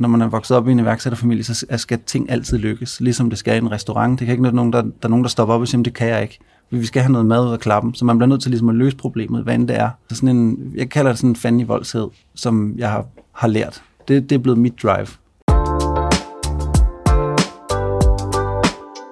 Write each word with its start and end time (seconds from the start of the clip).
Når 0.00 0.08
man 0.08 0.22
er 0.22 0.28
vokset 0.28 0.56
op 0.56 0.68
i 0.68 0.72
en 0.72 0.78
iværksætterfamilie, 0.78 1.44
så 1.44 1.66
skal 1.76 1.98
ting 2.06 2.30
altid 2.30 2.58
lykkes, 2.58 3.00
ligesom 3.00 3.30
det 3.30 3.38
skal 3.38 3.54
i 3.54 3.58
en 3.58 3.70
restaurant. 3.70 4.18
Det 4.18 4.26
kan 4.26 4.32
ikke 4.32 4.42
være 4.42 4.52
nogen, 4.52 4.72
der, 4.72 4.82
der 4.82 4.90
er 5.02 5.08
nogen, 5.08 5.24
der 5.24 5.28
stopper 5.28 5.54
op 5.54 5.60
og 5.60 5.68
siger, 5.68 5.82
det 5.82 5.94
kan 5.94 6.08
jeg 6.08 6.22
ikke. 6.22 6.38
Vi 6.70 6.86
skal 6.86 7.02
have 7.02 7.12
noget 7.12 7.26
mad 7.26 7.46
ud 7.46 7.52
af 7.52 7.60
klappen, 7.60 7.94
så 7.94 8.04
man 8.04 8.18
bliver 8.18 8.28
nødt 8.28 8.42
til 8.42 8.50
ligesom 8.50 8.68
at 8.68 8.74
løse 8.74 8.96
problemet, 8.96 9.42
hvad 9.42 9.54
end 9.54 9.68
det 9.68 9.76
er. 9.76 9.90
Så 10.08 10.16
sådan 10.16 10.36
en, 10.36 10.72
jeg 10.74 10.88
kalder 10.90 11.10
det 11.10 11.18
sådan 11.18 11.30
en 11.30 11.36
fandelig 11.36 11.68
voldshed, 11.68 12.08
som 12.34 12.74
jeg 12.78 12.90
har, 12.90 13.06
har 13.32 13.48
lært. 13.48 13.82
Det, 14.08 14.30
det 14.30 14.36
er 14.36 14.38
blevet 14.38 14.58
mit 14.58 14.82
drive. 14.82 15.06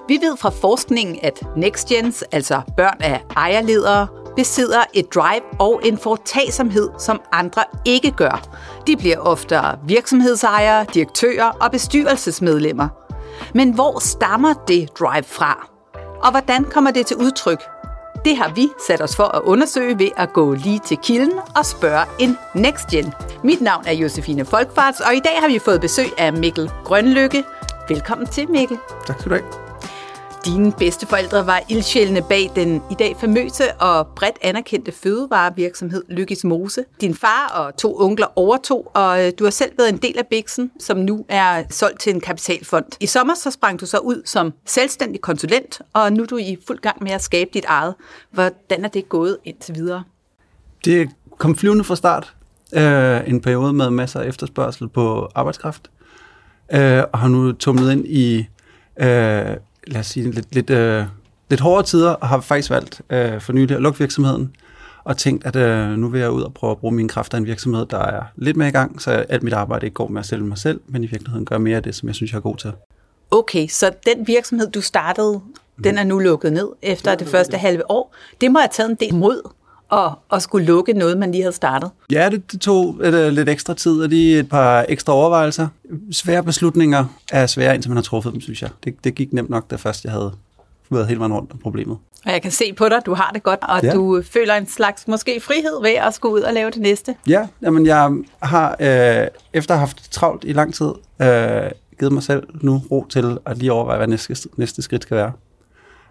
Vi 0.09 0.15
ved 0.15 0.37
fra 0.41 0.51
forskningen, 0.51 1.19
at 1.23 1.47
NextGens, 1.57 2.25
altså 2.33 2.61
børn 2.77 2.97
af 3.01 3.21
ejerledere, 3.37 4.07
besidder 4.37 4.85
et 4.95 5.15
drive 5.15 5.43
og 5.59 5.81
en 5.85 5.99
fortagsomhed, 5.99 6.89
som 6.99 7.21
andre 7.33 7.65
ikke 7.85 8.11
gør. 8.11 8.43
De 8.87 8.97
bliver 8.97 9.19
ofte 9.19 9.61
virksomhedsejere, 9.87 10.87
direktører 10.95 11.51
og 11.61 11.71
bestyrelsesmedlemmer. 11.71 12.89
Men 13.55 13.75
hvor 13.75 13.99
stammer 13.99 14.55
det 14.69 14.89
drive 14.99 15.25
fra? 15.25 15.69
Og 16.23 16.31
hvordan 16.31 16.65
kommer 16.65 16.91
det 16.91 17.07
til 17.07 17.17
udtryk? 17.17 17.63
Det 18.25 18.37
har 18.37 18.53
vi 18.55 18.69
sat 18.87 19.03
os 19.03 19.17
for 19.17 19.25
at 19.25 19.43
undersøge 19.43 19.99
ved 19.99 20.09
at 20.17 20.33
gå 20.33 20.55
lige 20.55 20.79
til 20.79 20.97
kilden 20.97 21.39
og 21.57 21.67
spørge 21.67 22.05
en 22.19 22.37
NextGen. 22.55 23.13
Mit 23.43 23.61
navn 23.61 23.85
er 23.87 23.93
Josefine 23.93 24.45
Folkfarts, 24.45 25.01
og 25.01 25.15
i 25.15 25.21
dag 25.21 25.41
har 25.41 25.49
vi 25.49 25.59
fået 25.59 25.81
besøg 25.81 26.07
af 26.19 26.33
Mikkel 26.33 26.71
Grønlykke. 26.85 27.45
Velkommen 27.89 28.27
til, 28.27 28.51
Mikkel. 28.51 28.79
Tak 29.07 29.21
skal 29.21 29.31
du 29.31 29.37
have. 29.37 29.64
Dine 30.45 30.73
bedsteforældre 30.73 31.47
var 31.47 31.63
ildsjælene 31.69 32.23
bag 32.29 32.51
den 32.57 32.83
i 32.91 32.95
dag 32.99 33.17
famøse 33.21 33.75
og 33.75 34.07
bredt 34.07 34.37
anerkendte 34.43 34.93
fødevarevirksomhed 34.93 36.03
Lykkes 36.09 36.45
Mose. 36.45 36.85
Din 37.01 37.15
far 37.15 37.53
og 37.55 37.77
to 37.77 38.01
onkler 38.01 38.27
overtog, 38.37 38.91
og 38.95 39.27
øh, 39.27 39.33
du 39.39 39.45
har 39.45 39.51
selv 39.51 39.73
været 39.79 39.89
en 39.89 39.97
del 39.97 40.19
af 40.19 40.27
Bixen, 40.27 40.71
som 40.81 40.99
nu 40.99 41.27
er 41.29 41.63
solgt 41.71 42.01
til 42.01 42.15
en 42.15 42.21
kapitalfond. 42.21 42.85
I 43.01 43.07
sommer 43.07 43.35
så 43.35 43.51
sprang 43.51 43.81
du 43.81 43.87
så 43.87 43.99
ud 43.99 44.23
som 44.25 44.53
selvstændig 44.67 45.21
konsulent, 45.21 45.81
og 45.93 46.13
nu 46.13 46.23
er 46.23 46.27
du 46.27 46.37
i 46.37 46.59
fuld 46.67 46.79
gang 46.79 47.03
med 47.03 47.11
at 47.11 47.23
skabe 47.23 47.51
dit 47.55 47.65
eget. 47.65 47.95
Hvordan 48.31 48.85
er 48.85 48.89
det 48.89 49.09
gået 49.09 49.37
indtil 49.45 49.75
videre? 49.75 50.05
Det 50.85 51.11
kom 51.39 51.57
flyvende 51.57 51.85
fra 51.85 51.97
start. 51.97 52.35
Øh, 52.75 53.29
en 53.29 53.41
periode 53.41 53.73
med 53.73 53.91
masser 53.91 54.21
af 54.21 54.29
efterspørgsel 54.29 54.89
på 54.89 55.29
arbejdskraft, 55.35 55.91
øh, 56.73 57.03
og 57.13 57.19
har 57.19 57.29
nu 57.29 57.53
tumlet 57.53 57.93
ind 57.93 58.07
i 58.07 58.47
øh, 59.01 59.57
lad 59.87 60.01
os 60.01 60.07
sige, 60.07 60.31
lidt, 60.31 60.55
lidt, 60.55 60.71
øh, 60.71 61.05
lidt 61.51 61.61
hårdere 61.61 61.83
tider, 61.83 62.11
og 62.11 62.29
har 62.29 62.41
faktisk 62.41 62.71
valgt 62.71 63.01
øh, 63.11 63.41
for 63.41 63.53
nylig 63.53 63.77
at 63.77 63.83
lukke 63.83 63.99
virksomheden, 63.99 64.57
og 65.05 65.17
tænkt, 65.17 65.47
at 65.47 65.57
øh, 65.57 65.91
nu 65.91 66.09
vil 66.09 66.21
jeg 66.21 66.31
ud 66.31 66.43
og 66.43 66.55
prøve 66.55 66.71
at 66.71 66.79
bruge 66.79 66.95
mine 66.95 67.09
kræfter 67.09 67.39
i 67.39 67.41
en 67.41 67.47
virksomhed, 67.47 67.87
der 67.87 67.99
er 67.99 68.23
lidt 68.37 68.57
mere 68.57 68.69
i 68.69 68.73
gang, 68.73 69.03
så 69.03 69.11
alt 69.11 69.43
mit 69.43 69.53
arbejde 69.53 69.87
ikke 69.87 69.95
går 69.95 70.09
med 70.09 70.21
at 70.21 70.27
sælge 70.27 70.45
mig 70.45 70.59
selv, 70.59 70.81
men 70.87 71.05
i 71.05 71.07
virkeligheden 71.07 71.45
gør 71.47 71.59
mere 71.59 71.77
af 71.77 71.83
det, 71.83 71.95
som 71.95 72.07
jeg 72.09 72.15
synes, 72.15 72.33
jeg 72.33 72.39
er 72.39 72.43
god 72.43 72.57
til. 72.57 72.73
Okay, 73.31 73.69
så 73.69 73.93
den 74.07 74.27
virksomhed, 74.27 74.71
du 74.71 74.81
startede, 74.81 75.41
den 75.85 75.99
er 75.99 76.05
nu 76.05 76.19
lukket 76.19 76.53
ned 76.53 76.69
efter 76.83 77.15
det 77.15 77.29
første 77.29 77.57
halve 77.57 77.91
år. 77.91 78.15
Det 78.41 78.53
må 78.53 78.59
have 78.59 78.69
taget 78.73 78.91
en 78.91 78.97
del 79.01 79.15
mod 79.15 79.51
at, 79.93 80.11
at 80.33 80.43
skulle 80.43 80.67
lukke 80.67 80.93
noget, 80.93 81.19
man 81.19 81.33
lige 81.33 81.43
havde 81.43 81.55
startet? 81.55 81.91
Ja, 82.13 82.29
det, 82.31 82.53
det 82.53 82.61
tog 82.61 83.01
et, 83.05 83.27
uh, 83.27 83.33
lidt 83.33 83.49
ekstra 83.49 83.75
tid, 83.75 84.03
og 84.03 84.09
lige 84.09 84.39
et 84.39 84.49
par 84.49 84.85
ekstra 84.89 85.13
overvejelser. 85.13 85.69
Svære 86.13 86.43
beslutninger 86.43 87.05
er 87.33 87.47
svære, 87.47 87.75
indtil 87.75 87.91
man 87.91 87.97
har 87.97 88.03
truffet 88.03 88.33
dem, 88.33 88.41
synes 88.41 88.63
jeg. 88.63 88.71
Det, 88.85 89.05
det 89.05 89.15
gik 89.15 89.33
nemt 89.33 89.51
nok, 89.51 89.71
da 89.71 89.77
først 89.77 90.05
jeg 90.05 90.13
havde 90.13 90.33
været 90.91 91.07
helt 91.07 91.21
vejen 91.21 91.33
rundt 91.33 91.53
om 91.53 91.59
problemet. 91.59 91.99
Og 92.27 92.33
jeg 92.33 92.43
kan 92.43 92.51
se 92.51 92.73
på 92.73 92.89
dig, 92.89 93.01
du 93.07 93.15
har 93.15 93.31
det 93.35 93.43
godt, 93.43 93.61
og 93.63 93.83
ja. 93.83 93.93
du 93.93 94.23
føler 94.23 94.55
en 94.55 94.69
slags 94.69 95.09
måske 95.09 95.41
frihed 95.41 95.83
ved 95.83 95.91
at 95.91 96.15
skulle 96.15 96.35
ud 96.35 96.41
og 96.41 96.53
lave 96.53 96.71
det 96.71 96.81
næste. 96.81 97.17
Ja, 97.27 97.47
jamen 97.63 97.87
jeg 97.87 98.13
har 98.43 98.77
øh, 98.81 99.27
efter 99.53 99.75
at 99.75 99.79
have 99.79 99.79
haft 99.79 100.13
travlt 100.13 100.45
i 100.45 100.53
lang 100.53 100.75
tid, 100.75 100.93
øh, 101.23 101.71
givet 101.99 102.13
mig 102.13 102.23
selv 102.23 102.43
nu 102.61 102.83
ro 102.91 103.07
til 103.11 103.39
at 103.47 103.59
lige 103.59 103.73
overveje, 103.73 103.97
hvad 103.97 104.07
næste, 104.07 104.49
næste 104.57 104.83
skridt 104.83 105.03
skal 105.03 105.17
være. 105.17 105.33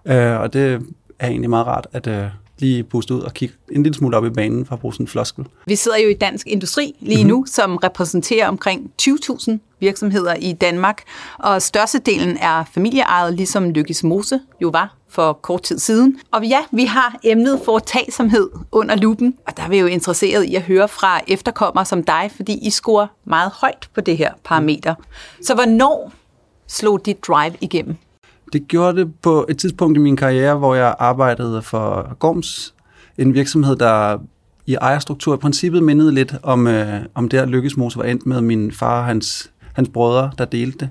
Øh, 0.06 0.40
og 0.40 0.54
det 0.54 0.82
er 1.20 1.28
egentlig 1.28 1.50
meget 1.50 1.68
rart, 1.68 1.88
at, 1.94 2.08
øh, 2.08 2.26
lige 2.60 2.84
puste 2.84 3.14
ud 3.14 3.22
og 3.22 3.34
kigge 3.34 3.56
en 3.72 3.84
lille 3.84 3.98
smule 3.98 4.18
op 4.18 4.26
i 4.26 4.30
banen 4.30 4.66
for 4.66 4.74
at 4.74 4.80
bruge 4.80 4.94
sådan 4.94 5.04
en 5.04 5.08
floskel. 5.08 5.46
Vi 5.66 5.76
sidder 5.76 5.98
jo 5.98 6.10
i 6.10 6.14
Dansk 6.14 6.48
Industri 6.48 6.96
lige 7.00 7.24
nu, 7.24 7.36
mm-hmm. 7.36 7.48
som 7.48 7.78
repræsenterer 7.78 8.48
omkring 8.48 8.92
20.000 9.02 9.58
virksomheder 9.80 10.34
i 10.34 10.54
Danmark, 10.54 11.02
og 11.40 11.62
størstedelen 11.62 12.38
er 12.38 12.64
familieejet, 12.74 13.34
ligesom 13.34 13.70
Lykkes 13.70 14.04
Mose 14.04 14.40
jo 14.62 14.70
var 14.70 14.98
for 15.10 15.34
kort 15.34 15.62
tid 15.62 15.80
siden. 15.80 16.20
Og 16.32 16.46
ja, 16.46 16.60
vi 16.72 16.86
har 16.86 17.20
emnet 17.24 17.62
foretagsomhed 17.66 18.50
under 18.72 18.96
lupen, 18.96 19.36
og 19.48 19.58
der 19.58 19.64
er 19.64 19.70
vi 19.70 19.80
jo 19.80 19.86
interesseret 19.86 20.44
i 20.44 20.56
at 20.56 20.62
høre 20.62 20.88
fra 20.88 21.22
efterkommere 21.28 21.86
som 21.86 22.04
dig, 22.04 22.32
fordi 22.36 22.54
I 22.54 22.70
scorer 22.70 23.08
meget 23.26 23.52
højt 23.52 23.90
på 23.96 24.02
det 24.02 24.18
her 24.18 24.34
parameter. 24.44 24.96
Så 25.42 25.56
hvornår 25.56 26.12
slog 26.68 27.06
dit 27.06 27.28
drive 27.28 27.54
igennem? 27.62 27.98
Det 28.54 28.68
gjorde 28.68 28.98
det 28.98 29.16
på 29.22 29.46
et 29.50 29.58
tidspunkt 29.58 29.98
i 29.98 30.02
min 30.02 30.16
karriere, 30.16 30.58
hvor 30.58 30.76
jeg 30.76 30.96
arbejdede 31.00 31.62
for 31.62 32.16
Gorms, 32.20 32.74
en 33.18 33.34
virksomhed, 33.34 33.76
der 33.76 34.18
i 34.66 34.74
ejerstruktur 34.74 35.34
i 35.34 35.38
princippet 35.38 35.84
mindede 35.84 36.12
lidt 36.12 36.36
om, 36.44 36.68
øh, 36.68 37.00
om 37.14 37.30
det, 37.30 37.38
at 37.38 37.50
Lykkesmose 37.50 37.98
var 37.98 38.04
endt 38.04 38.26
med 38.26 38.42
min 38.42 38.72
far 38.72 39.00
og 39.00 39.06
hans, 39.06 39.52
hans 39.74 39.90
brødre, 39.94 40.32
der 40.38 40.46
delte 40.46 40.78
det. 40.80 40.90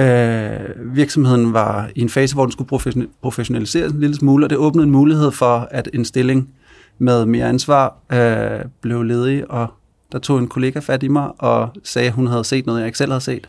Øh, 0.00 0.96
virksomheden 0.96 1.52
var 1.52 1.90
i 1.94 2.00
en 2.00 2.08
fase, 2.08 2.34
hvor 2.34 2.44
den 2.44 2.52
skulle 2.52 3.08
professionaliseres 3.22 3.92
en 3.92 4.00
lille 4.00 4.16
smule, 4.16 4.46
og 4.46 4.50
det 4.50 4.58
åbnede 4.58 4.84
en 4.84 4.90
mulighed 4.90 5.30
for, 5.30 5.68
at 5.70 5.88
en 5.92 6.04
stilling 6.04 6.54
med 6.98 7.26
mere 7.26 7.48
ansvar 7.48 7.96
øh, 8.12 8.64
blev 8.80 9.02
ledig, 9.02 9.50
og 9.50 9.66
der 10.12 10.18
tog 10.18 10.38
en 10.38 10.48
kollega 10.48 10.78
fat 10.78 11.02
i 11.02 11.08
mig 11.08 11.30
og 11.38 11.68
sagde, 11.84 12.08
at 12.08 12.14
hun 12.14 12.26
havde 12.26 12.44
set 12.44 12.66
noget, 12.66 12.80
jeg 12.80 12.86
ikke 12.86 12.98
selv 12.98 13.10
havde 13.10 13.20
set. 13.20 13.48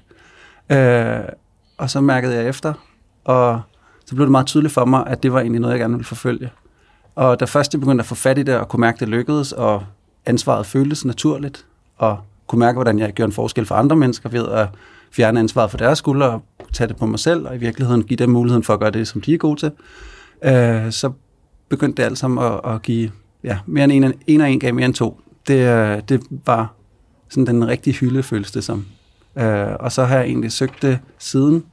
Øh, 0.70 1.20
og 1.78 1.90
så 1.90 2.02
mærkede 2.02 2.36
jeg 2.36 2.48
efter, 2.48 2.74
og 3.24 3.62
så 4.06 4.16
blev 4.16 4.26
det 4.26 4.32
meget 4.32 4.48
tydeligt 4.48 4.74
for 4.74 4.86
mig, 4.86 5.08
at 5.08 5.24
det 5.24 5.34
var 5.34 5.40
egentlig 5.40 5.62
noget, 5.62 5.74
jeg 5.74 5.80
gerne 5.80 5.94
ville 5.94 6.06
forfølge. 6.06 6.50
Og 7.16 7.40
da 7.40 7.46
først 7.46 7.74
jeg 7.74 7.80
begyndte 7.80 8.02
at 8.02 8.06
få 8.06 8.16
fat 8.16 8.38
i 8.38 8.44
det, 8.44 8.56
og 8.56 8.70
kunne 8.70 8.80
mærke, 8.82 8.96
at 8.96 9.00
det 9.00 9.10
lykkedes, 9.10 9.52
og 9.52 9.84
ansvaret 10.26 10.66
føltes 10.66 11.06
naturligt, 11.06 11.66
og 11.98 12.20
kunne 12.48 12.60
mærke, 12.60 12.76
hvordan 12.76 13.00
jeg 13.00 13.14
gjorde 13.14 13.28
en 13.28 13.34
forskel 13.34 13.66
for 13.66 13.76
andre 13.76 13.96
mennesker 13.96 14.30
ved 14.30 14.48
at 14.48 14.68
fjerne 15.12 15.40
ansvaret 15.40 15.72
for 15.72 15.78
deres 15.78 15.98
skuldre 15.98 16.28
og 16.28 16.44
tage 16.74 16.88
det 16.88 16.98
på 16.98 17.06
mig 17.06 17.20
selv, 17.20 17.48
og 17.48 17.56
i 17.56 17.58
virkeligheden 17.58 18.04
give 18.04 18.18
dem 18.18 18.30
muligheden 18.30 18.64
for 18.64 18.74
at 18.74 18.80
gøre 18.80 18.92
det, 18.92 19.08
som 19.08 19.22
de 19.22 19.34
er 19.34 19.38
gode 19.38 19.60
til, 19.60 19.72
øh, 20.44 20.92
så 20.92 21.12
begyndte 21.70 22.02
det 22.02 22.10
alt 22.10 22.18
sammen 22.18 22.46
at, 22.46 22.74
at 22.74 22.82
give 22.82 23.12
ja, 23.44 23.58
mere 23.66 23.84
end 23.84 24.06
en, 24.06 24.14
en 24.28 24.42
og 24.42 24.52
en 24.52 24.60
gav 24.60 24.74
mere 24.74 24.86
end 24.86 24.94
to. 24.94 25.22
Det, 25.48 25.68
øh, 25.68 26.02
det 26.10 26.22
var 26.46 26.74
sådan 27.30 27.46
den 27.46 27.68
rigtige 27.68 27.94
hylde, 27.94 28.24
føles 28.24 28.52
det 28.52 28.64
som. 28.64 28.86
Øh, 29.36 29.68
og 29.80 29.92
så 29.92 30.06
har 30.06 30.16
jeg 30.16 30.26
egentlig 30.26 30.52
søgt 30.52 30.82
det 30.82 31.00
siden, 31.18 31.64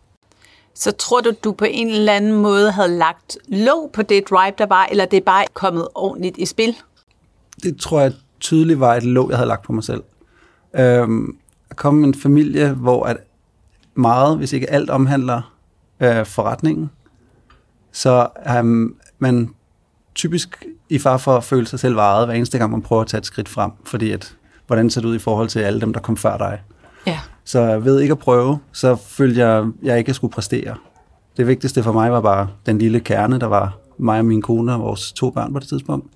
så 0.79 0.93
tror 0.93 1.21
du, 1.21 1.33
du 1.45 1.53
på 1.53 1.65
en 1.65 1.89
eller 1.89 2.13
anden 2.13 2.33
måde 2.33 2.71
havde 2.71 2.99
lagt 2.99 3.39
låg 3.49 3.91
på 3.93 4.03
det 4.03 4.31
drive, 4.31 4.53
der 4.59 4.67
var, 4.67 4.87
eller 4.91 5.05
det 5.05 5.17
er 5.17 5.25
bare 5.25 5.45
kommet 5.55 5.89
ordentligt 5.95 6.39
i 6.39 6.47
spil? 6.47 6.77
Det 7.63 7.81
tror 7.81 8.01
jeg 8.01 8.13
tydeligt 8.41 8.81
var 8.81 8.95
et 8.95 9.03
låg, 9.03 9.31
jeg 9.31 9.39
havde 9.39 9.49
lagt 9.49 9.63
på 9.63 9.73
mig 9.73 9.85
selv. 9.85 10.03
Øhm, 10.77 11.37
jeg 11.71 11.77
kom 11.77 12.05
i 12.05 12.07
en 12.07 12.15
familie, 12.15 12.73
hvor 12.73 13.05
at 13.05 13.17
meget, 13.95 14.37
hvis 14.37 14.53
ikke 14.53 14.71
alt, 14.71 14.91
omhandler 14.91 15.55
øh, 16.01 16.27
forretningen. 16.27 16.91
Så 17.93 18.29
øhm, 18.57 18.97
man 19.19 19.55
typisk 20.15 20.65
i 20.89 20.99
far 20.99 21.17
for 21.17 21.37
at 21.37 21.45
føle 21.45 21.67
sig 21.67 21.81
selv 21.81 21.97
varet, 21.97 22.27
hver 22.27 22.35
eneste 22.35 22.59
gang 22.59 22.71
man 22.71 22.83
prøver 22.83 23.03
at 23.03 23.09
tage 23.09 23.19
et 23.19 23.27
skridt 23.27 23.49
frem, 23.49 23.71
fordi 23.85 24.11
at, 24.11 24.37
hvordan 24.67 24.91
ser 24.91 25.01
det 25.01 25.09
ud 25.09 25.17
i 25.17 25.19
forhold 25.19 25.49
til 25.49 25.61
alle 25.61 25.81
dem, 25.81 25.93
der 25.93 26.01
kom 26.01 26.17
før 26.17 26.37
dig? 26.37 26.63
Ja. 27.07 27.19
Så 27.49 27.79
ved 27.79 28.01
ikke 28.01 28.13
at 28.13 28.19
prøve, 28.19 28.59
så 28.73 28.97
følte 28.97 29.41
jeg, 29.41 29.67
jeg 29.83 29.99
ikke 29.99 30.15
skulle 30.15 30.33
præstere. 30.33 30.75
Det 31.37 31.47
vigtigste 31.47 31.83
for 31.83 31.93
mig 31.93 32.13
var 32.13 32.21
bare 32.21 32.49
den 32.67 32.79
lille 32.79 33.01
kerne, 33.01 33.41
der 33.41 33.47
var 33.47 33.79
mig 33.99 34.19
og 34.19 34.25
min 34.25 34.43
kone 34.43 34.73
og 34.73 34.81
vores 34.81 35.13
to 35.13 35.31
børn 35.31 35.53
på 35.53 35.59
det 35.59 35.69
tidspunkt. 35.69 36.07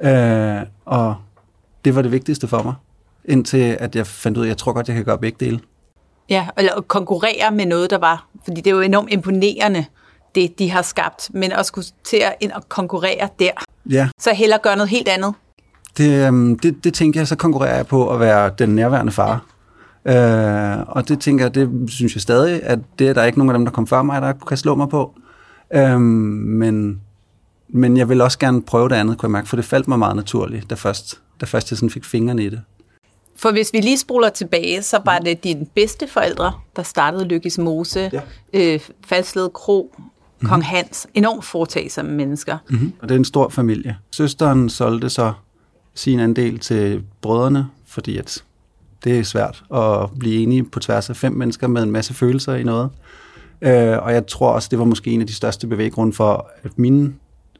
Øh, 0.00 0.60
og 0.84 1.14
det 1.84 1.94
var 1.94 2.02
det 2.02 2.12
vigtigste 2.12 2.48
for 2.48 2.62
mig, 2.62 2.74
indtil 3.24 3.76
at 3.80 3.96
jeg 3.96 4.06
fandt 4.06 4.38
ud 4.38 4.42
af, 4.42 4.46
at 4.46 4.48
jeg 4.48 4.56
tror 4.56 4.72
godt, 4.72 4.88
jeg 4.88 4.96
kan 4.96 5.04
gøre 5.04 5.18
begge 5.18 5.44
dele. 5.44 5.60
Ja, 6.28 6.46
eller 6.58 6.80
konkurrere 6.80 7.50
med 7.52 7.66
noget, 7.66 7.90
der 7.90 7.98
var, 7.98 8.26
fordi 8.44 8.60
det 8.60 8.70
er 8.70 8.74
jo 8.74 8.80
enormt 8.80 9.12
imponerende, 9.12 9.84
det 10.34 10.58
de 10.58 10.70
har 10.70 10.82
skabt, 10.82 11.30
men 11.34 11.52
at 11.52 11.66
skulle 11.66 11.86
til 12.04 12.16
at 12.16 12.34
ind 12.40 12.52
og 12.52 12.68
konkurrere 12.68 13.28
der. 13.38 13.52
Ja. 13.90 14.08
Så 14.18 14.34
hellere 14.34 14.58
gøre 14.62 14.76
noget 14.76 14.90
helt 14.90 15.08
andet. 15.08 15.34
Det, 15.96 16.26
øhm, 16.26 16.58
det, 16.58 16.84
det 16.84 16.94
tænker 16.94 17.20
jeg, 17.20 17.28
så 17.28 17.36
konkurrerer 17.36 17.76
jeg 17.76 17.86
på 17.86 18.10
at 18.10 18.20
være 18.20 18.50
den 18.58 18.68
nærværende 18.68 19.12
far. 19.12 19.51
Øh, 20.04 20.78
og 20.88 21.08
det 21.08 21.20
tænker 21.20 21.44
jeg, 21.44 21.54
det 21.54 21.70
synes 21.88 22.14
jeg 22.14 22.22
stadig, 22.22 22.62
at 22.62 22.78
det 22.98 23.08
er 23.08 23.12
der 23.12 23.24
ikke 23.24 23.38
nogen 23.38 23.50
af 23.50 23.58
dem, 23.58 23.64
der 23.64 23.72
kom 23.72 23.86
før 23.86 24.02
mig, 24.02 24.22
der 24.22 24.32
kan 24.32 24.56
slå 24.56 24.74
mig 24.74 24.88
på. 24.88 25.14
Øh, 25.74 26.00
men, 26.00 27.00
men 27.68 27.96
jeg 27.96 28.08
vil 28.08 28.20
også 28.20 28.38
gerne 28.38 28.62
prøve 28.62 28.88
det 28.88 28.94
andet, 28.94 29.18
kunne 29.18 29.26
jeg 29.26 29.32
mærke, 29.32 29.48
for 29.48 29.56
det 29.56 29.64
faldt 29.64 29.88
mig 29.88 29.98
meget 29.98 30.16
naturligt, 30.16 30.70
da 30.70 30.74
først, 30.74 31.20
da 31.40 31.46
først 31.46 31.70
jeg 31.70 31.78
sådan 31.78 31.90
fik 31.90 32.04
fingrene 32.04 32.44
i 32.44 32.48
det. 32.48 32.60
For 33.36 33.52
hvis 33.52 33.72
vi 33.72 33.80
lige 33.80 33.98
spoler 33.98 34.28
tilbage, 34.28 34.82
så 34.82 35.00
var 35.04 35.18
det 35.18 35.44
dine 35.44 35.66
bedste 35.74 36.08
forældre, 36.08 36.52
der 36.76 36.82
startede 36.82 37.24
Lykkes 37.24 37.58
Mose, 37.58 38.10
ja. 38.12 38.20
øh, 38.52 38.80
Falsled 39.06 39.48
Kro, 39.54 39.94
mm-hmm. 39.96 40.48
Kong 40.48 40.64
Hans, 40.64 41.06
enormt 41.14 41.44
foretagsomme 41.44 42.12
mennesker. 42.12 42.58
Mm-hmm. 42.70 42.92
Og 43.00 43.08
det 43.08 43.14
er 43.14 43.18
en 43.18 43.24
stor 43.24 43.48
familie. 43.48 43.96
Søsteren 44.10 44.68
solgte 44.68 45.10
så 45.10 45.32
sin 45.94 46.20
andel 46.20 46.58
til 46.58 47.02
brødrene, 47.20 47.66
fordi 47.86 48.18
at 48.18 48.44
Det 49.04 49.18
er 49.18 49.22
svært 49.22 49.64
at 49.74 50.18
blive 50.18 50.42
enige 50.42 50.64
på 50.64 50.80
tværs 50.80 51.10
af 51.10 51.16
fem 51.16 51.32
mennesker 51.32 51.66
med 51.66 51.82
en 51.82 51.90
masse 51.90 52.14
følelser 52.14 52.54
i 52.54 52.62
noget. 52.62 52.90
Øh, 53.62 53.98
og 53.98 54.12
jeg 54.12 54.26
tror 54.26 54.52
også, 54.52 54.68
det 54.70 54.78
var 54.78 54.84
måske 54.84 55.10
en 55.10 55.20
af 55.20 55.26
de 55.26 55.34
største 55.34 55.66
bevæggrunde 55.66 56.12
for, 56.12 56.50
at 56.62 56.78
mine 56.78 57.14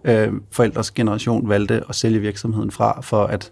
øh, 0.05 0.33
forældres 0.51 0.91
generation 0.91 1.49
valgte 1.49 1.85
at 1.89 1.95
sælge 1.95 2.19
virksomheden 2.19 2.71
fra, 2.71 3.01
for 3.01 3.25
at 3.25 3.51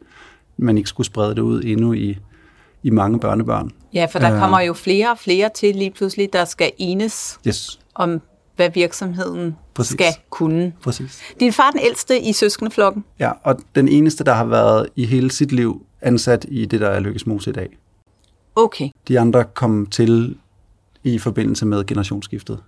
man 0.57 0.79
ikke 0.79 0.89
skulle 0.89 1.07
sprede 1.07 1.35
det 1.35 1.43
ud 1.43 1.63
endnu 1.65 1.93
i, 1.93 2.19
i 2.83 2.91
mange 2.91 3.21
børnebørn. 3.21 3.71
Ja, 3.95 4.07
for 4.13 4.19
der 4.19 4.33
øh, 4.35 4.41
kommer 4.41 4.61
jo 4.61 4.73
flere 4.73 5.11
og 5.11 5.19
flere 5.19 5.51
til 5.55 5.77
lige 5.77 5.91
pludselig, 5.91 6.33
der 6.33 6.45
skal 6.45 6.71
enes 6.79 7.39
yes. 7.47 7.81
om, 7.95 8.21
hvad 8.57 8.71
virksomheden 8.71 9.57
Præcis. 9.75 9.93
skal 9.93 10.13
kunne. 10.31 10.73
Præcis. 10.83 11.21
Din 11.41 11.53
far 11.53 11.67
er 11.67 11.71
den 11.71 11.81
ældste 11.81 12.21
i 12.21 12.33
søskendeflokken? 12.33 13.05
Ja, 13.19 13.31
og 13.43 13.57
den 13.75 13.89
eneste, 13.89 14.25
der 14.25 14.33
har 14.33 14.45
været 14.45 14.89
i 14.97 15.07
hele 15.07 15.31
sit 15.31 15.53
liv 15.53 15.87
ansat 16.03 16.47
i 16.49 16.67
det, 16.67 16.81
der 16.81 16.89
er 16.89 17.01
Lykkes 17.01 17.27
Mose 17.27 17.51
i 17.51 17.53
dag. 17.53 17.79
Okay. 18.57 18.89
De 19.09 19.21
andre 19.21 19.45
kom 19.45 19.87
til 19.87 20.37
i 21.05 21.19
forbindelse 21.19 21.67
med 21.67 21.87
generationsskiftet. 21.87 22.59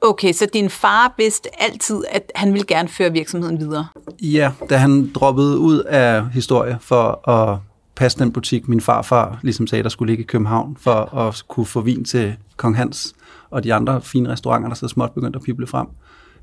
Okay, 0.00 0.32
så 0.32 0.46
din 0.52 0.70
far 0.70 1.14
vidste 1.18 1.62
altid, 1.62 2.04
at 2.10 2.32
han 2.34 2.52
ville 2.52 2.66
gerne 2.66 2.88
føre 2.88 3.12
virksomheden 3.12 3.58
videre? 3.58 3.86
Ja, 4.22 4.52
da 4.70 4.76
han 4.76 5.10
droppede 5.14 5.58
ud 5.58 5.78
af 5.78 6.30
historie 6.30 6.78
for 6.80 7.28
at 7.28 7.58
passe 7.94 8.18
den 8.18 8.32
butik, 8.32 8.68
min 8.68 8.80
farfar 8.80 9.38
ligesom 9.42 9.66
sagde, 9.66 9.82
der 9.82 9.88
skulle 9.88 10.10
ligge 10.10 10.24
i 10.24 10.26
København, 10.26 10.76
for 10.80 11.14
at 11.14 11.42
kunne 11.48 11.66
få 11.66 11.80
vin 11.80 12.04
til 12.04 12.36
Kong 12.56 12.76
Hans 12.76 13.14
og 13.50 13.64
de 13.64 13.74
andre 13.74 14.02
fine 14.02 14.28
restauranter, 14.28 14.68
der 14.68 14.74
så 14.74 14.88
småt 14.88 15.12
begyndte 15.12 15.36
at 15.36 15.42
pible 15.42 15.66
frem, 15.66 15.86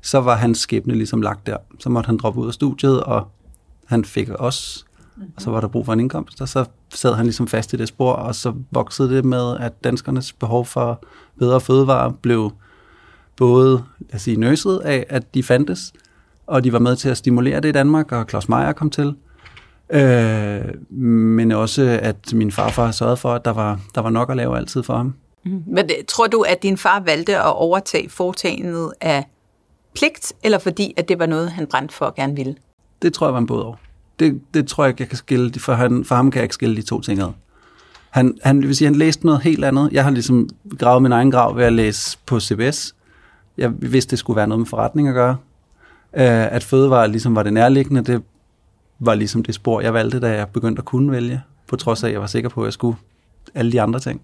så 0.02 0.20
var 0.20 0.36
hans 0.36 0.58
skæbne 0.58 0.94
ligesom 0.94 1.22
lagt 1.22 1.46
der. 1.46 1.56
Så 1.78 1.88
måtte 1.88 2.06
han 2.06 2.16
droppe 2.16 2.40
ud 2.40 2.46
af 2.46 2.54
studiet, 2.54 3.04
og 3.04 3.28
han 3.86 4.04
fik 4.04 4.28
os, 5.22 5.28
og 5.36 5.42
så 5.42 5.50
var 5.50 5.60
der 5.60 5.68
brug 5.68 5.86
for 5.86 5.92
en 5.92 6.00
indkomst, 6.00 6.40
og 6.40 6.48
så 6.48 6.64
sad 6.94 7.14
han 7.14 7.26
ligesom 7.26 7.48
fast 7.48 7.72
i 7.72 7.76
det 7.76 7.88
spor, 7.88 8.12
og 8.12 8.34
så 8.34 8.54
voksede 8.70 9.16
det 9.16 9.24
med, 9.24 9.56
at 9.60 9.84
danskernes 9.84 10.32
behov 10.32 10.66
for 10.66 11.02
bedre 11.38 11.60
fødevarer 11.60 12.12
blev 12.22 12.52
både 13.36 13.84
lad 14.00 14.14
os 14.14 14.22
sige, 14.22 14.36
nøset 14.36 14.78
af, 14.78 15.06
at 15.08 15.34
de 15.34 15.42
fandtes, 15.42 15.92
og 16.46 16.64
de 16.64 16.72
var 16.72 16.78
med 16.78 16.96
til 16.96 17.08
at 17.08 17.16
stimulere 17.16 17.60
det 17.60 17.68
i 17.68 17.72
Danmark, 17.72 18.12
og 18.12 18.26
Claus 18.28 18.48
Meier 18.48 18.72
kom 18.72 18.90
til. 18.90 19.14
Øh, 19.90 20.90
men 20.90 21.52
også, 21.52 21.98
at 22.02 22.34
min 22.34 22.52
farfar 22.52 22.90
sørgede 22.90 23.16
for, 23.16 23.34
at 23.34 23.44
der 23.44 23.50
var, 23.50 23.80
der 23.94 24.00
var 24.00 24.10
nok 24.10 24.30
at 24.30 24.36
lave 24.36 24.56
altid 24.56 24.82
for 24.82 24.96
ham. 24.96 25.14
Mm. 25.44 25.62
Men 25.66 25.90
tror 26.08 26.26
du, 26.26 26.40
at 26.40 26.62
din 26.62 26.76
far 26.76 27.00
valgte 27.00 27.36
at 27.36 27.54
overtage 27.54 28.08
foretagendet 28.08 28.92
af 29.00 29.24
pligt, 29.94 30.32
eller 30.42 30.58
fordi, 30.58 30.94
at 30.96 31.08
det 31.08 31.18
var 31.18 31.26
noget, 31.26 31.50
han 31.50 31.66
brændte 31.66 31.94
for 31.94 32.06
at 32.06 32.14
gerne 32.14 32.36
ville? 32.36 32.56
Det 33.02 33.12
tror 33.12 33.26
jeg 33.26 33.32
var 33.32 33.38
en 33.38 33.46
både 33.46 33.64
over. 33.64 33.76
Det, 34.18 34.40
det 34.54 34.68
tror 34.68 34.84
jeg 34.84 34.88
ikke, 34.88 35.02
jeg 35.02 35.08
kan 35.08 35.18
skille, 35.18 35.52
for, 35.58 35.74
han, 35.74 36.04
for 36.04 36.14
ham 36.14 36.30
kan 36.30 36.38
jeg 36.38 36.44
ikke 36.44 36.54
skille 36.54 36.76
de 36.76 36.82
to 36.82 37.00
ting 37.00 37.20
ad. 37.20 37.32
Han, 38.10 38.38
han, 38.42 38.62
vil 38.62 38.76
sige, 38.76 38.86
han 38.86 38.94
læste 38.94 39.26
noget 39.26 39.42
helt 39.42 39.64
andet. 39.64 39.88
Jeg 39.92 40.04
har 40.04 40.10
ligesom 40.10 40.48
gravet 40.78 41.02
min 41.02 41.12
egen 41.12 41.30
grav 41.30 41.56
ved 41.56 41.64
at 41.64 41.72
læse 41.72 42.18
på 42.26 42.40
CBS. 42.40 42.94
Jeg 43.58 43.72
vidste, 43.78 44.10
det 44.10 44.18
skulle 44.18 44.36
være 44.36 44.46
noget 44.46 44.60
med 44.60 44.66
forretning 44.66 45.08
at 45.08 45.14
gøre. 45.14 45.36
Uh, 46.12 46.22
at 46.54 46.64
fødevare 46.64 47.08
ligesom 47.08 47.34
var 47.34 47.42
det 47.42 47.52
nærliggende, 47.52 48.04
det 48.04 48.22
var 48.98 49.14
ligesom 49.14 49.42
det 49.42 49.54
spor, 49.54 49.80
jeg 49.80 49.94
valgte, 49.94 50.20
da 50.20 50.36
jeg 50.36 50.48
begyndte 50.48 50.80
at 50.80 50.84
kunne 50.84 51.10
vælge, 51.10 51.42
på 51.66 51.76
trods 51.76 52.02
af, 52.02 52.06
at 52.08 52.12
jeg 52.12 52.20
var 52.20 52.26
sikker 52.26 52.48
på, 52.48 52.60
at 52.60 52.64
jeg 52.64 52.72
skulle 52.72 52.96
alle 53.54 53.72
de 53.72 53.80
andre 53.80 54.00
ting. 54.00 54.20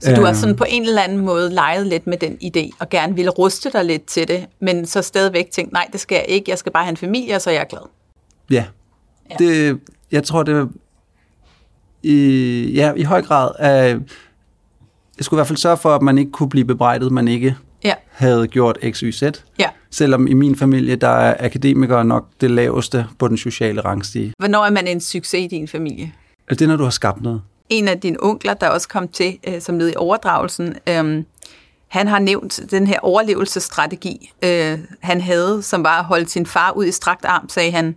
Så 0.00 0.14
du 0.14 0.24
har 0.24 0.32
sådan 0.32 0.56
på 0.56 0.64
en 0.68 0.82
eller 0.82 1.02
anden 1.02 1.18
måde 1.18 1.50
leget 1.50 1.86
lidt 1.86 2.06
med 2.06 2.18
den 2.18 2.38
idé, 2.44 2.70
og 2.78 2.88
gerne 2.88 3.14
ville 3.14 3.30
ruste 3.30 3.70
dig 3.72 3.84
lidt 3.84 4.04
til 4.04 4.28
det, 4.28 4.46
men 4.60 4.86
så 4.86 5.02
stadigvæk 5.02 5.50
tænkt, 5.50 5.72
nej, 5.72 5.88
det 5.92 6.00
skal 6.00 6.14
jeg 6.16 6.24
ikke, 6.28 6.50
jeg 6.50 6.58
skal 6.58 6.72
bare 6.72 6.84
have 6.84 6.90
en 6.90 6.96
familie, 6.96 7.34
og 7.34 7.40
så 7.40 7.50
er 7.50 7.54
jeg 7.54 7.66
glad. 7.68 7.80
Ja, 8.50 8.64
ja. 9.30 9.36
Det, 9.38 9.80
jeg 10.12 10.24
tror, 10.24 10.42
det 10.42 10.68
i, 12.02 12.72
ja, 12.74 12.92
i 12.96 13.02
høj 13.02 13.22
grad, 13.22 13.50
at 13.58 14.00
jeg 15.16 15.24
skulle 15.24 15.38
i 15.38 15.38
hvert 15.38 15.46
fald 15.46 15.56
sørge 15.56 15.76
for, 15.76 15.94
at 15.94 16.02
man 16.02 16.18
ikke 16.18 16.30
kunne 16.30 16.48
blive 16.48 16.64
bebrejdet, 16.64 17.12
man 17.12 17.28
ikke 17.28 17.56
ja. 17.84 17.94
havde 18.10 18.48
gjort 18.48 18.78
X, 18.90 18.98
Y, 18.98 19.12
Z. 19.12 19.22
Ja. 19.58 19.68
Selvom 19.90 20.26
i 20.26 20.34
min 20.34 20.56
familie, 20.56 20.96
der 20.96 21.08
er 21.08 21.44
akademikere 21.44 22.04
nok 22.04 22.26
det 22.40 22.50
laveste 22.50 23.06
på 23.18 23.28
den 23.28 23.36
sociale 23.36 23.80
rangstige. 23.80 24.32
Hvornår 24.38 24.64
er 24.64 24.70
man 24.70 24.86
en 24.86 25.00
succes 25.00 25.44
i 25.44 25.46
din 25.46 25.68
familie? 25.68 26.12
Det 26.50 26.62
er, 26.62 26.66
når 26.66 26.76
du 26.76 26.84
har 26.84 26.90
skabt 26.90 27.22
noget. 27.22 27.42
En 27.68 27.88
af 27.88 28.00
dine 28.00 28.16
onkler, 28.22 28.54
der 28.54 28.68
også 28.68 28.88
kom 28.88 29.08
til 29.08 29.38
øh, 29.48 29.60
som 29.60 29.78
led 29.78 29.90
i 29.90 29.96
overdragelsen, 29.96 30.74
øh, 30.88 31.24
han 31.88 32.08
har 32.08 32.18
nævnt 32.18 32.60
den 32.70 32.86
her 32.86 32.98
overlevelsesstrategi, 33.02 34.32
øh, 34.44 34.78
han 35.00 35.20
havde, 35.20 35.62
som 35.62 35.84
var 35.84 35.98
at 35.98 36.04
holde 36.04 36.28
sin 36.28 36.46
far 36.46 36.72
ud 36.72 36.84
i 36.86 36.92
strakt 36.92 37.24
arm, 37.24 37.48
sagde 37.48 37.72
han. 37.72 37.96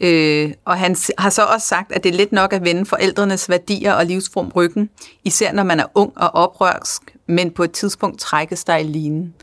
Øh, 0.00 0.52
og 0.64 0.78
han 0.78 0.96
har 1.18 1.30
så 1.30 1.42
også 1.42 1.66
sagt, 1.66 1.92
at 1.92 2.04
det 2.04 2.12
er 2.12 2.16
lidt 2.16 2.32
nok 2.32 2.52
at 2.52 2.64
vende 2.64 2.86
forældrenes 2.86 3.48
værdier 3.48 3.92
og 3.92 4.06
livsform 4.06 4.52
ryggen, 4.56 4.90
især 5.24 5.52
når 5.52 5.62
man 5.62 5.80
er 5.80 5.84
ung 5.94 6.12
og 6.16 6.34
oprørsk, 6.34 7.02
men 7.26 7.50
på 7.50 7.62
et 7.62 7.72
tidspunkt 7.72 8.20
trækkes 8.20 8.64
der 8.64 8.76
i 8.76 8.82
linen. 8.82 9.34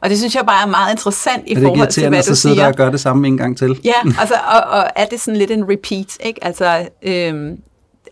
Og 0.00 0.10
det 0.10 0.18
synes 0.18 0.34
jeg 0.34 0.46
bare 0.46 0.62
er 0.62 0.70
meget 0.70 0.92
interessant 0.92 1.42
i 1.46 1.56
forhold 1.56 1.88
til, 1.88 2.08
hvad 2.08 2.22
du 2.22 2.34
siger. 2.34 2.52
Er 2.52 2.56
det 2.56 2.66
og 2.66 2.74
gør 2.76 2.90
det 2.90 3.00
samme 3.00 3.26
en 3.26 3.36
gang 3.36 3.58
til? 3.58 3.80
Ja, 3.84 4.10
altså, 4.20 4.34
og, 4.34 4.60
og 4.60 4.84
er 4.96 5.04
det 5.04 5.20
sådan 5.20 5.38
lidt 5.38 5.50
en 5.50 5.64
repeat, 5.70 6.16
ikke? 6.20 6.44
Altså, 6.44 6.88
øhm, 7.02 7.58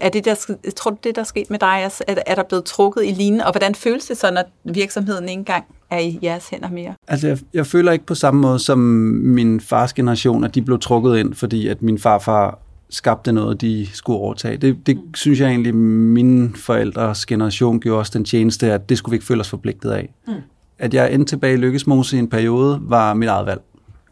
er 0.00 0.08
det 0.08 0.24
der, 0.24 0.34
tror 0.76 0.90
du, 0.90 0.96
det 1.04 1.14
der 1.14 1.20
er 1.20 1.26
sket 1.26 1.50
med 1.50 1.58
dig? 1.58 1.90
Er, 2.08 2.14
er 2.26 2.34
der 2.34 2.42
blevet 2.42 2.64
trukket 2.64 3.04
i 3.04 3.10
linen? 3.10 3.40
Og 3.40 3.50
hvordan 3.50 3.74
føles 3.74 4.04
det 4.04 4.18
så, 4.18 4.30
når 4.30 4.44
virksomheden 4.64 5.28
ikke 5.28 5.38
engang 5.38 5.64
er 5.90 5.98
i 5.98 6.18
jeres 6.22 6.48
hænder 6.48 6.70
mere? 6.70 6.94
Altså, 7.08 7.28
jeg, 7.28 7.38
jeg 7.54 7.66
føler 7.66 7.92
ikke 7.92 8.06
på 8.06 8.14
samme 8.14 8.40
måde 8.40 8.58
som 8.58 8.78
min 8.78 9.60
fars 9.60 9.92
generation, 9.92 10.44
at 10.44 10.54
de 10.54 10.62
blev 10.62 10.78
trukket 10.78 11.18
ind, 11.18 11.34
fordi 11.34 11.68
at 11.68 11.82
min 11.82 11.98
farfar 11.98 12.58
skabte 12.90 13.32
noget, 13.32 13.60
de 13.60 13.86
skulle 13.92 14.18
overtage. 14.18 14.56
Det, 14.56 14.86
det 14.86 14.96
mm. 14.96 15.14
synes 15.14 15.40
jeg 15.40 15.48
egentlig, 15.48 15.74
min 15.74 16.54
forældres 16.56 17.26
generation 17.26 17.80
gjorde 17.80 18.00
os 18.00 18.10
den 18.10 18.24
tjeneste, 18.24 18.72
at 18.72 18.88
det 18.88 18.98
skulle 18.98 19.12
vi 19.12 19.14
ikke 19.14 19.26
føle 19.26 19.40
os 19.40 19.48
forpligtet 19.48 19.90
af. 19.90 20.14
Mm. 20.26 20.34
At 20.78 20.94
jeg 20.94 21.14
endte 21.14 21.32
tilbage 21.32 21.54
i 21.54 21.56
Lykkesmose 21.56 22.16
i 22.16 22.18
en 22.18 22.28
periode, 22.28 22.78
var 22.82 23.14
mit 23.14 23.28
eget 23.28 23.46
valg. 23.46 23.60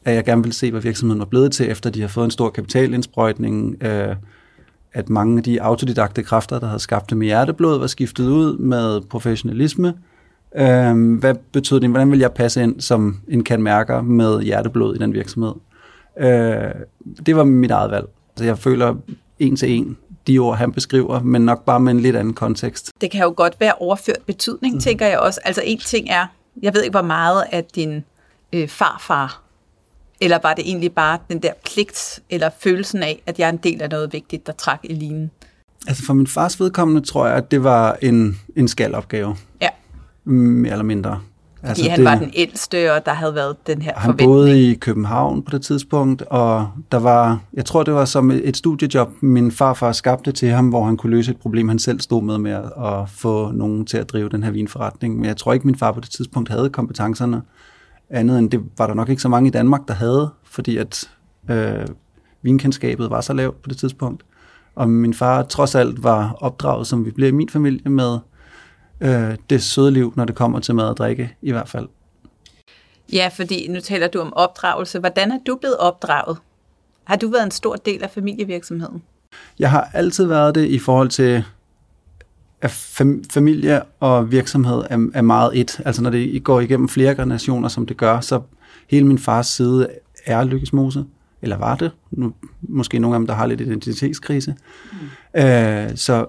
At 0.05 0.15
jeg 0.15 0.25
gerne 0.25 0.43
ville 0.43 0.55
se, 0.55 0.71
hvad 0.71 0.81
virksomheden 0.81 1.19
var 1.19 1.27
blevet 1.27 1.53
til, 1.53 1.71
efter 1.71 1.91
de 1.91 2.01
har 2.01 2.09
fået 2.09 2.25
en 2.25 2.31
stor 2.31 2.51
kapitalindsprøjtning, 2.51 3.83
øh, 3.83 4.17
at 4.93 5.09
mange 5.09 5.37
af 5.37 5.43
de 5.43 5.63
autodidakte 5.63 6.23
kræfter, 6.23 6.59
der 6.59 6.67
havde 6.67 6.81
skabt 6.81 7.11
det 7.11 7.19
med 7.19 7.27
hjerteblod, 7.27 7.79
var 7.79 7.87
skiftet 7.87 8.29
ud 8.29 8.59
med 8.59 9.01
professionalisme. 9.01 9.95
Øhm, 10.57 11.15
hvad 11.15 11.35
betød 11.53 11.81
det? 11.81 11.91
Hvordan 11.91 12.11
vil 12.11 12.19
jeg 12.19 12.33
passe 12.33 12.63
ind 12.63 12.81
som 12.81 13.21
en 13.29 13.45
kan 13.45 13.63
mærker 13.63 14.03
med 14.03 14.43
hjerteblod 14.43 14.95
i 14.95 14.99
den 14.99 15.13
virksomhed? 15.13 15.53
Øh, 16.19 16.71
det 17.27 17.37
var 17.37 17.45
mit 17.45 17.71
eget 17.71 17.91
valg. 17.91 18.07
Så 18.37 18.45
jeg 18.45 18.59
føler 18.59 18.95
en 19.39 19.57
til 19.57 19.71
en 19.71 19.97
de 20.27 20.39
ord, 20.39 20.57
han 20.57 20.73
beskriver, 20.73 21.21
men 21.21 21.43
nok 21.43 21.65
bare 21.65 21.81
med 21.81 21.93
en 21.93 22.01
lidt 22.01 22.17
anden 22.17 22.35
kontekst. 22.35 22.93
Det 23.01 23.11
kan 23.11 23.23
jo 23.23 23.35
godt 23.37 23.61
være 23.61 23.73
overført 23.75 24.19
betydning, 24.27 24.75
mm. 24.75 24.81
tænker 24.81 25.07
jeg 25.07 25.19
også. 25.19 25.41
Altså 25.45 25.63
en 25.65 25.79
ting 25.79 26.11
er, 26.11 26.27
jeg 26.63 26.75
ved 26.75 26.83
ikke, 26.83 26.93
hvor 26.93 27.03
meget 27.03 27.45
af 27.53 27.65
din 27.65 28.05
øh, 28.53 28.69
farfar 28.69 29.43
eller 30.21 30.39
var 30.43 30.55
det 30.55 30.69
egentlig 30.69 30.93
bare 30.93 31.19
den 31.29 31.43
der 31.43 31.53
pligt, 31.65 32.23
eller 32.31 32.51
følelsen 32.61 33.03
af, 33.03 33.23
at 33.27 33.39
jeg 33.39 33.45
er 33.47 33.53
en 33.53 33.57
del 33.57 33.83
af 33.83 33.89
noget 33.89 34.13
vigtigt, 34.13 34.47
der 34.47 34.53
trak 34.53 34.81
i 34.83 34.95
linen? 34.95 35.31
Altså 35.89 36.05
for 36.05 36.15
min 36.15 36.27
fars 36.27 36.61
vedkommende 36.61 37.01
tror 37.01 37.27
jeg, 37.27 37.37
at 37.37 37.51
det 37.51 37.65
var 37.65 37.99
en, 38.03 38.41
en 38.57 38.69
skalopgave. 38.69 39.37
Ja. 39.61 39.69
Mere 40.31 40.73
eller 40.73 40.85
mindre. 40.85 41.21
Fordi 41.59 41.69
altså 41.69 41.91
han 41.91 41.99
det, 41.99 42.05
var 42.05 42.19
den 42.19 42.31
ældste, 42.35 42.93
og 42.93 43.07
der 43.07 43.13
havde 43.13 43.35
været 43.35 43.67
den 43.67 43.83
her 43.83 43.93
han 43.97 44.03
forventning. 44.03 44.31
Han 44.31 44.37
boede 44.37 44.71
i 44.71 44.75
København 44.75 45.43
på 45.43 45.51
det 45.51 45.63
tidspunkt, 45.63 46.23
og 46.23 46.69
der 46.93 46.99
var, 46.99 47.41
jeg 47.55 47.65
tror 47.65 47.83
det 47.83 47.95
var 47.95 48.05
som 48.05 48.31
et 48.31 48.57
studiejob, 48.57 49.11
min 49.21 49.53
farfar 49.53 49.93
skabte 49.93 50.33
til 50.33 50.49
ham, 50.49 50.69
hvor 50.69 50.85
han 50.85 50.97
kunne 50.97 51.11
løse 51.11 51.31
et 51.31 51.37
problem, 51.37 51.69
han 51.69 51.79
selv 51.79 52.01
stod 52.01 52.23
med 52.23 52.39
med 52.39 52.53
at 52.85 53.09
få 53.09 53.53
nogen 53.53 53.87
til 53.87 53.99
at 53.99 54.11
drive 54.13 54.29
den 54.29 54.43
her 54.43 54.51
vinforretning. 54.51 55.17
Men 55.17 55.25
jeg 55.25 55.37
tror 55.37 55.53
ikke, 55.53 55.67
min 55.67 55.77
far 55.77 55.93
på 55.93 56.01
det 56.01 56.11
tidspunkt 56.11 56.49
havde 56.49 56.71
kompetencerne 56.71 57.43
andet 58.11 58.39
end 58.39 58.51
det 58.51 58.61
var 58.79 58.87
der 58.87 58.95
nok 58.95 59.09
ikke 59.09 59.23
så 59.23 59.29
mange 59.29 59.49
i 59.49 59.51
Danmark, 59.51 59.89
der 59.89 59.95
havde, 59.95 60.31
fordi 60.45 60.77
at 60.77 61.11
øh, 61.51 61.87
vinkendskabet 62.43 63.11
var 63.11 63.21
så 63.21 63.33
lavt 63.33 63.63
på 63.63 63.69
det 63.69 63.77
tidspunkt. 63.77 64.23
Og 64.75 64.91
min 64.91 65.15
far 65.15 65.43
trods 65.43 65.75
alt 65.75 66.03
var 66.03 66.37
opdraget, 66.41 66.87
som 66.87 67.05
vi 67.05 67.11
bliver 67.11 67.29
i 67.29 67.33
min 67.33 67.49
familie, 67.49 67.91
med 67.91 68.19
øh, 69.01 69.37
det 69.51 69.63
søde 69.63 69.91
liv, 69.91 70.13
når 70.17 70.25
det 70.25 70.35
kommer 70.35 70.61
til 70.61 70.75
mad 70.75 70.85
og 70.85 70.97
drikke 70.97 71.37
i 71.43 71.53
hvert 71.53 71.69
fald. 71.69 71.89
Ja, 73.13 73.31
fordi 73.37 73.69
nu 73.69 73.81
taler 73.81 74.09
du 74.09 74.21
om 74.21 74.33
opdragelse. 74.33 74.99
Hvordan 74.99 75.33
er 75.33 75.39
du 75.47 75.57
blevet 75.57 75.77
opdraget? 75.77 76.39
Har 77.05 77.17
du 77.17 77.29
været 77.29 77.45
en 77.45 77.51
stor 77.51 77.77
del 77.77 78.03
af 78.03 78.11
familievirksomheden? 78.11 79.03
Jeg 79.59 79.71
har 79.71 79.91
altid 79.95 80.27
været 80.27 80.55
det 80.55 80.67
i 80.67 80.79
forhold 80.79 81.09
til 81.09 81.45
at 82.61 82.71
familie 83.31 83.83
og 84.01 84.31
virksomhed 84.31 84.85
er, 84.91 85.11
er 85.15 85.23
meget 85.23 85.61
et. 85.61 85.81
Altså 85.85 86.03
når 86.03 86.11
det 86.11 86.45
går 86.45 86.61
igennem 86.61 86.89
flere 86.89 87.15
generationer, 87.15 87.69
som 87.69 87.87
det 87.87 87.97
gør, 87.97 88.21
så 88.21 88.41
hele 88.89 89.07
min 89.07 89.19
fars 89.19 89.47
side 89.47 89.89
er 90.27 90.45
lykkesmose, 90.45 91.05
eller 91.43 91.57
var 91.57 91.77
det. 91.77 91.91
Nu, 92.11 92.33
måske 92.61 92.99
nogle 92.99 93.15
af 93.17 93.21
dem, 93.21 93.27
der 93.27 93.35
har 93.35 93.47
lidt 93.47 93.61
identitetskrise. 93.61 94.55
Mm. 94.93 95.41
Øh, 95.41 95.97
så 95.97 96.27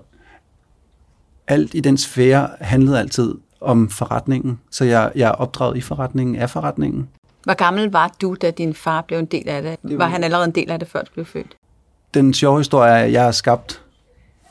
alt 1.49 1.73
i 1.73 1.79
den 1.79 1.97
sfære 1.97 2.49
handlede 2.61 2.99
altid 2.99 3.35
om 3.61 3.89
forretningen. 3.89 4.59
Så 4.71 4.85
jeg, 4.85 5.11
jeg 5.15 5.27
er 5.27 5.31
opdraget 5.31 5.77
i 5.77 5.81
forretningen 5.81 6.35
af 6.35 6.49
forretningen. 6.49 7.09
Hvor 7.43 7.53
gammel 7.53 7.91
var 7.91 8.15
du, 8.21 8.35
da 8.41 8.51
din 8.51 8.73
far 8.73 9.01
blev 9.01 9.19
en 9.19 9.25
del 9.25 9.49
af 9.49 9.61
det? 9.61 9.97
var 9.97 10.07
han 10.07 10.23
allerede 10.23 10.45
en 10.45 10.51
del 10.51 10.71
af 10.71 10.79
det, 10.79 10.87
før 10.87 11.01
du 11.01 11.11
blev 11.13 11.25
født? 11.25 11.55
Den 12.13 12.33
sjove 12.33 12.59
historie 12.59 12.91
er, 12.91 12.95
at 12.95 13.11
jeg 13.11 13.27
er 13.27 13.31
skabt 13.31 13.81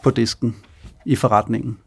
på 0.02 0.10
disken 0.10 0.56
i 1.04 1.16
forretningen. 1.16 1.78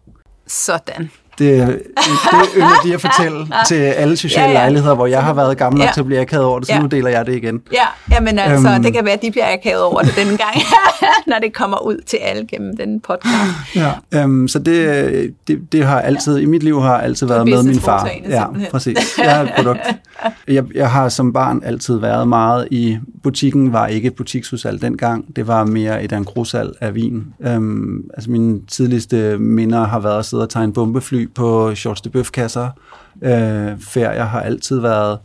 Sådan. 0.47 1.11
Det, 1.39 1.67
det 1.67 2.49
ynder 2.55 2.81
de 2.83 2.93
at 2.93 3.01
fortælle 3.01 3.47
til 3.67 3.75
alle 3.75 4.17
sociale 4.17 4.43
ja, 4.43 4.51
ja. 4.51 4.57
lejligheder, 4.57 4.95
hvor 4.95 5.05
jeg 5.05 5.23
har 5.23 5.33
været 5.33 5.57
gammel 5.57 5.79
nok 5.79 5.87
ja. 5.87 5.93
til 5.93 5.99
at 5.99 6.05
blive 6.05 6.21
akavet 6.21 6.45
over 6.45 6.59
det, 6.59 6.67
så 6.67 6.73
ja. 6.73 6.81
nu 6.81 6.87
deler 6.87 7.09
jeg 7.09 7.25
det 7.25 7.35
igen. 7.35 7.61
Ja, 7.73 8.19
men 8.19 8.39
altså, 8.39 8.73
øhm. 8.73 8.83
det 8.83 8.93
kan 8.93 9.05
være, 9.05 9.13
at 9.13 9.21
de 9.21 9.31
bliver 9.31 9.53
akavet 9.53 9.81
over 9.81 10.01
det 10.01 10.15
denne 10.15 10.37
gang, 10.37 10.55
når 11.27 11.39
det 11.41 11.53
kommer 11.53 11.85
ud 11.85 11.97
til 12.05 12.17
alle 12.17 12.47
gennem 12.47 12.77
den 12.77 12.99
podcast. 12.99 13.31
Ja, 13.75 13.91
øhm, 14.13 14.47
så 14.47 14.59
det, 14.59 15.33
det, 15.47 15.71
det 15.71 15.85
har 15.85 16.01
altid, 16.01 16.37
ja. 16.37 16.43
i 16.43 16.45
mit 16.45 16.63
liv 16.63 16.81
har 16.81 16.97
altid 16.97 17.27
været 17.27 17.47
med 17.47 17.63
min 17.63 17.79
far. 17.79 18.09
Ja, 18.29 18.45
præcis. 18.71 18.97
Jeg 19.17 19.37
er 19.37 19.41
et 19.41 19.51
produkt. 19.55 19.79
Jeg, 20.47 20.63
jeg 20.75 20.91
har 20.91 21.09
som 21.09 21.33
barn 21.33 21.61
altid 21.65 21.97
været 21.97 22.27
meget 22.27 22.67
i, 22.71 22.97
butikken 23.23 23.73
var 23.73 23.87
ikke 23.87 24.07
et 24.07 24.15
butiksudsalg 24.15 24.81
dengang, 24.81 25.35
det 25.35 25.47
var 25.47 25.63
mere 25.63 26.03
et 26.03 26.11
angrossalg 26.11 26.69
af 26.81 26.95
vin. 26.95 27.25
Øhm, 27.41 28.09
altså 28.13 28.31
mine 28.31 28.61
tidligste 28.65 29.37
minder 29.37 29.87
har 29.87 29.99
været 29.99 30.19
at 30.19 30.25
sidde 30.25 30.43
og 30.43 30.49
tegne 30.49 30.73
bombefly 30.73 31.20
på 31.27 31.75
Shorts 31.75 32.01
de 32.01 32.09
Bøf-kasser. 32.09 32.69
Øh, 33.21 33.79
ferier 33.79 34.25
har 34.25 34.41
altid 34.41 34.79
været 34.79 35.19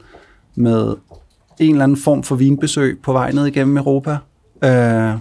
med 0.55 0.95
en 1.61 1.71
eller 1.71 1.85
anden 1.85 1.99
form 1.99 2.23
for 2.23 2.35
vinbesøg 2.35 2.99
på 3.03 3.13
vej 3.13 3.33
ned 3.33 3.47
igennem 3.47 3.77
Europa. 3.77 4.19
Øh, 4.65 5.15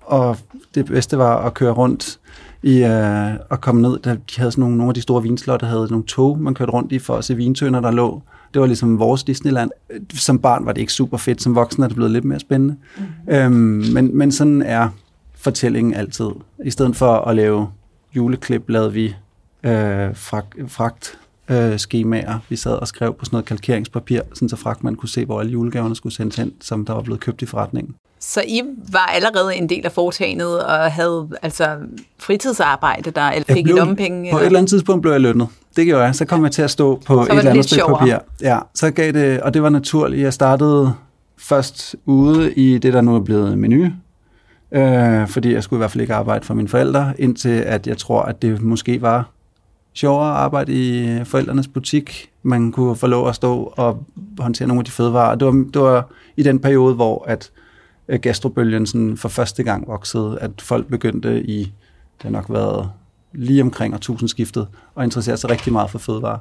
og 0.00 0.36
det 0.74 0.86
bedste 0.86 1.18
var 1.18 1.36
at 1.46 1.54
køre 1.54 1.72
rundt 1.72 2.18
i 2.62 2.82
øh, 2.82 3.34
at 3.50 3.60
komme 3.60 3.82
ned. 3.82 3.98
Der, 3.98 4.14
de 4.14 4.20
havde 4.36 4.52
sådan 4.52 4.62
nogle, 4.62 4.76
nogle 4.76 4.90
af 4.90 4.94
de 4.94 5.00
store 5.00 5.22
vinslotte, 5.22 5.66
havde 5.66 5.86
nogle 5.90 6.04
tog, 6.04 6.40
man 6.40 6.54
kørte 6.54 6.72
rundt 6.72 6.92
i 6.92 6.98
for 6.98 7.16
at 7.16 7.24
se 7.24 7.36
vintønder, 7.36 7.80
der 7.80 7.90
lå. 7.90 8.22
Det 8.54 8.60
var 8.60 8.66
ligesom 8.66 8.98
vores 8.98 9.24
Disneyland. 9.24 9.70
Som 10.14 10.38
barn 10.38 10.66
var 10.66 10.72
det 10.72 10.80
ikke 10.80 10.92
super 10.92 11.16
fedt, 11.16 11.42
som 11.42 11.54
voksen 11.54 11.82
er 11.82 11.86
det 11.86 11.94
blevet 11.94 12.12
lidt 12.12 12.24
mere 12.24 12.40
spændende. 12.40 12.76
Mm. 13.26 13.34
Øhm, 13.34 13.92
men, 13.94 14.18
men 14.18 14.32
sådan 14.32 14.62
er 14.62 14.88
fortællingen 15.34 15.94
altid. 15.94 16.26
I 16.64 16.70
stedet 16.70 16.96
for 16.96 17.12
at 17.14 17.36
lave 17.36 17.68
juleklip, 18.16 18.68
lavede 18.68 18.92
vi 18.92 19.14
øh, 19.64 20.16
fragt, 20.16 20.54
fragt 20.68 21.18
øh, 21.48 21.78
skemaer. 21.78 22.38
Vi 22.48 22.56
sad 22.56 22.72
og 22.72 22.88
skrev 22.88 23.14
på 23.14 23.24
sådan 23.24 23.34
noget 23.34 23.46
kalkeringspapir, 23.46 24.20
sådan 24.34 24.48
så 24.48 24.56
fragtmanden 24.56 24.98
kunne 24.98 25.08
se, 25.08 25.24
hvor 25.24 25.40
alle 25.40 25.52
julegaverne 25.52 25.96
skulle 25.96 26.14
sendes 26.14 26.36
hen, 26.36 26.52
som 26.60 26.84
der 26.84 26.92
var 26.92 27.02
blevet 27.02 27.20
købt 27.20 27.42
i 27.42 27.46
forretningen. 27.46 27.94
Så 28.20 28.42
I 28.48 28.62
var 28.92 29.06
allerede 29.14 29.56
en 29.56 29.68
del 29.68 29.84
af 29.86 29.92
foretagendet 29.92 30.62
og 30.62 30.92
havde 30.92 31.28
altså 31.42 31.76
fritidsarbejde 32.18 33.10
der, 33.10 33.22
eller 33.22 33.54
fik 33.54 33.64
blev, 33.64 33.76
I 33.76 33.78
lommepenge? 33.78 34.30
På 34.32 34.38
et 34.38 34.46
eller 34.46 34.58
andet 34.58 34.70
tidspunkt 34.70 35.02
blev 35.02 35.12
jeg 35.12 35.20
lønnet. 35.20 35.48
Det 35.76 35.86
gjorde 35.86 36.04
jeg. 36.04 36.14
Så 36.14 36.24
kom 36.24 36.44
jeg 36.44 36.52
til 36.52 36.62
at 36.62 36.70
stå 36.70 37.02
på 37.06 37.22
et 37.22 37.28
eller 37.28 37.50
andet 37.50 37.64
stykke 37.64 37.78
sjovere. 37.80 37.98
papir. 37.98 38.18
Ja, 38.40 38.58
så 38.74 38.90
gav 38.90 39.12
det, 39.12 39.40
og 39.40 39.54
det 39.54 39.62
var 39.62 39.68
naturligt. 39.68 40.22
Jeg 40.22 40.32
startede 40.32 40.94
først 41.38 41.96
ude 42.06 42.52
i 42.52 42.78
det, 42.78 42.92
der 42.92 43.00
nu 43.00 43.14
er 43.14 43.20
blevet 43.20 43.58
menu, 43.58 43.88
øh, 44.72 45.28
fordi 45.28 45.52
jeg 45.52 45.62
skulle 45.62 45.78
i 45.78 45.80
hvert 45.80 45.90
fald 45.90 46.00
ikke 46.00 46.14
arbejde 46.14 46.44
for 46.44 46.54
mine 46.54 46.68
forældre, 46.68 47.12
indtil 47.18 47.48
at 47.60 47.86
jeg 47.86 47.98
tror, 47.98 48.22
at 48.22 48.42
det 48.42 48.62
måske 48.62 49.02
var 49.02 49.30
sjovere 49.94 50.30
at 50.30 50.36
arbejde 50.36 50.72
i 50.72 51.24
forældrenes 51.24 51.68
butik. 51.68 52.30
Man 52.42 52.72
kunne 52.72 52.96
få 52.96 53.06
lov 53.06 53.28
at 53.28 53.34
stå 53.34 53.72
og 53.76 54.04
håndtere 54.38 54.68
nogle 54.68 54.80
af 54.80 54.84
de 54.84 54.90
fødevarer. 54.90 55.34
Det 55.34 55.46
var, 55.46 55.52
det 55.52 55.82
var 55.82 56.08
i 56.36 56.42
den 56.42 56.58
periode, 56.58 56.94
hvor 56.94 57.24
at 57.28 57.50
øh, 58.08 58.20
gastrobølgen 58.20 58.86
sådan 58.86 59.16
for 59.16 59.28
første 59.28 59.62
gang 59.62 59.88
voksede, 59.88 60.38
at 60.40 60.50
folk 60.60 60.86
begyndte 60.86 61.42
i, 61.42 61.58
det 62.18 62.22
har 62.22 62.30
nok 62.30 62.50
været 62.50 62.90
lige 63.32 63.62
omkring 63.62 63.94
årtusindskiftet, 63.94 64.68
og 64.94 65.04
interessere 65.04 65.36
sig 65.36 65.50
rigtig 65.50 65.72
meget 65.72 65.90
for 65.90 65.98
fødevarer. 65.98 66.38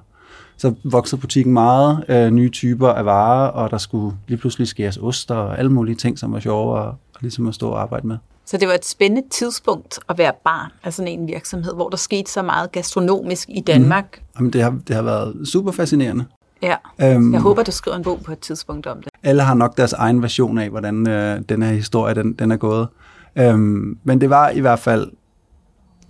Så 0.58 0.74
voksede 0.84 1.22
butikken 1.22 1.54
meget, 1.54 2.04
øh, 2.08 2.30
nye 2.30 2.50
typer 2.50 2.90
af 2.90 3.06
varer, 3.06 3.48
og 3.48 3.72
der 3.72 3.78
skulle 3.78 4.16
lige 4.28 4.38
pludselig 4.38 4.68
skæres 4.68 4.98
ost 4.98 5.32
og 5.32 5.60
alle 5.60 5.72
mulige 5.72 5.96
ting, 5.96 6.20
som 6.20 6.34
var 6.34 6.40
sjove 6.40 6.88
at, 6.88 6.94
ligesom 7.22 7.48
at 7.48 7.56
stå 7.56 7.70
og 7.70 7.82
arbejde 7.82 8.08
med. 8.08 8.18
Så 8.46 8.58
det 8.58 8.68
var 8.68 8.74
et 8.74 8.86
spændende 8.86 9.30
tidspunkt 9.30 10.00
at 10.10 10.18
være 10.18 10.32
barn 10.44 10.72
af 10.84 10.94
sådan 10.94 11.20
en 11.20 11.28
virksomhed, 11.28 11.74
hvor 11.74 11.90
der 11.90 11.98
skete 11.98 12.32
så 12.32 12.42
meget 12.42 12.72
gastronomisk 12.72 13.50
i 13.50 13.62
Danmark. 13.62 14.18
Mm. 14.18 14.26
Jamen, 14.38 14.54
det, 14.54 14.62
har, 14.62 14.78
det 14.88 14.96
har 14.96 15.04
været 15.04 15.48
super 15.48 15.72
fascinerende. 15.72 16.26
Ja, 16.62 16.76
øhm, 17.02 17.34
jeg 17.34 17.42
håber, 17.42 17.64
du 17.64 17.72
skriver 17.72 17.98
en 17.98 18.04
bog 18.04 18.20
på 18.26 18.32
et 18.32 18.40
tidspunkt 18.40 18.88
om 18.88 18.98
det. 18.98 19.10
Alle 19.24 19.42
har 19.42 19.54
nok 19.54 19.78
deres 19.78 19.94
egen 19.94 20.22
version 20.22 20.58
af, 20.58 20.70
hvordan 20.70 21.10
øh, 21.10 21.42
den 21.50 21.64
her 21.64 21.72
historie 21.72 22.16
den, 22.16 22.34
den 22.34 22.52
er 22.52 22.58
gået. 22.58 22.88
Øhm, 23.36 23.98
men 24.04 24.22
det 24.22 24.30
var 24.30 24.50
i 24.50 24.60
hvert 24.60 24.80
fald 24.80 25.12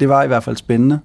det 0.01 0.09
var 0.09 0.23
i 0.23 0.27
hvert 0.27 0.43
fald 0.43 0.55
spændende. 0.55 0.99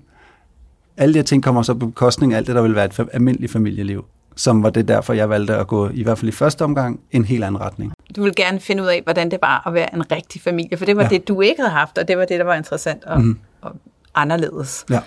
Alle 0.96 1.14
de 1.14 1.18
her 1.18 1.24
ting 1.24 1.42
kommer 1.42 1.62
så 1.62 1.74
på 1.74 1.86
bekostning 1.86 2.32
af 2.32 2.36
alt 2.36 2.46
det, 2.46 2.54
der 2.54 2.62
vil 2.62 2.74
være 2.74 2.84
et 2.84 3.08
almindeligt 3.12 3.52
familieliv 3.52 4.04
som 4.36 4.62
var 4.62 4.70
det 4.70 4.88
derfor, 4.88 5.12
jeg 5.12 5.30
valgte 5.30 5.56
at 5.56 5.66
gå, 5.66 5.88
i 5.88 6.02
hvert 6.02 6.18
fald 6.18 6.28
i 6.28 6.32
første 6.32 6.62
omgang, 6.62 7.00
en 7.10 7.24
helt 7.24 7.44
anden 7.44 7.60
retning. 7.60 7.92
Du 8.16 8.22
vil 8.22 8.34
gerne 8.36 8.60
finde 8.60 8.82
ud 8.82 8.88
af, 8.88 9.00
hvordan 9.04 9.30
det 9.30 9.38
var 9.42 9.62
at 9.66 9.74
være 9.74 9.94
en 9.94 10.10
rigtig 10.10 10.42
familie, 10.42 10.78
for 10.78 10.84
det 10.84 10.96
var 10.96 11.02
ja. 11.02 11.08
det, 11.08 11.28
du 11.28 11.40
ikke 11.40 11.62
havde 11.62 11.72
haft, 11.72 11.98
og 11.98 12.08
det 12.08 12.18
var 12.18 12.24
det, 12.24 12.38
der 12.38 12.44
var 12.44 12.54
interessant 12.54 13.04
og, 13.04 13.20
mm. 13.20 13.38
og 13.60 13.72
anderledes. 14.14 14.84
Ja. 14.90 15.00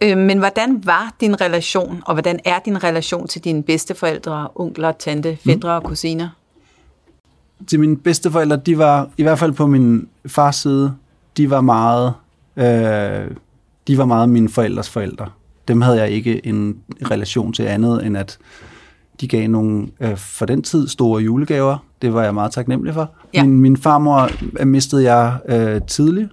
Øh, 0.00 0.18
men 0.18 0.38
hvordan 0.38 0.86
var 0.86 1.14
din 1.20 1.40
relation, 1.40 2.02
og 2.06 2.14
hvordan 2.14 2.40
er 2.44 2.58
din 2.58 2.84
relation 2.84 3.28
til 3.28 3.44
dine 3.44 3.62
bedsteforældre, 3.62 4.48
onkler, 4.54 4.92
tante, 4.92 5.38
fædre 5.44 5.80
mm. 5.80 5.84
og 5.84 5.90
kusiner? 5.90 6.28
Til 7.66 7.80
mine 7.80 7.96
bedsteforældre, 7.96 8.56
de 8.56 8.78
var, 8.78 9.08
i 9.16 9.22
hvert 9.22 9.38
fald 9.38 9.52
på 9.52 9.66
min 9.66 10.08
fars 10.26 10.56
side, 10.56 10.94
de 11.36 11.50
var 11.50 11.60
meget, 11.60 12.14
øh, 12.56 13.36
de 13.90 13.98
var 13.98 14.04
meget 14.04 14.28
mine 14.28 14.48
forældres 14.48 14.90
forældre 14.90 15.26
dem 15.70 15.80
havde 15.80 16.00
jeg 16.00 16.10
ikke 16.10 16.46
en 16.46 16.76
relation 17.10 17.52
til 17.52 17.62
andet, 17.62 18.06
end 18.06 18.16
at 18.16 18.38
de 19.20 19.28
gav 19.28 19.48
nogle 19.48 19.88
øh, 20.00 20.16
for 20.16 20.46
den 20.46 20.62
tid 20.62 20.88
store 20.88 21.22
julegaver. 21.22 21.76
Det 22.02 22.14
var 22.14 22.22
jeg 22.22 22.34
meget 22.34 22.52
taknemmelig 22.52 22.94
for. 22.94 23.10
Ja. 23.34 23.42
Min, 23.42 23.60
min 23.60 23.76
farmor 23.76 24.30
øh, 24.60 24.66
mistede 24.66 25.14
jeg 25.14 25.38
øh, 25.48 25.80
tidligt, 25.86 26.28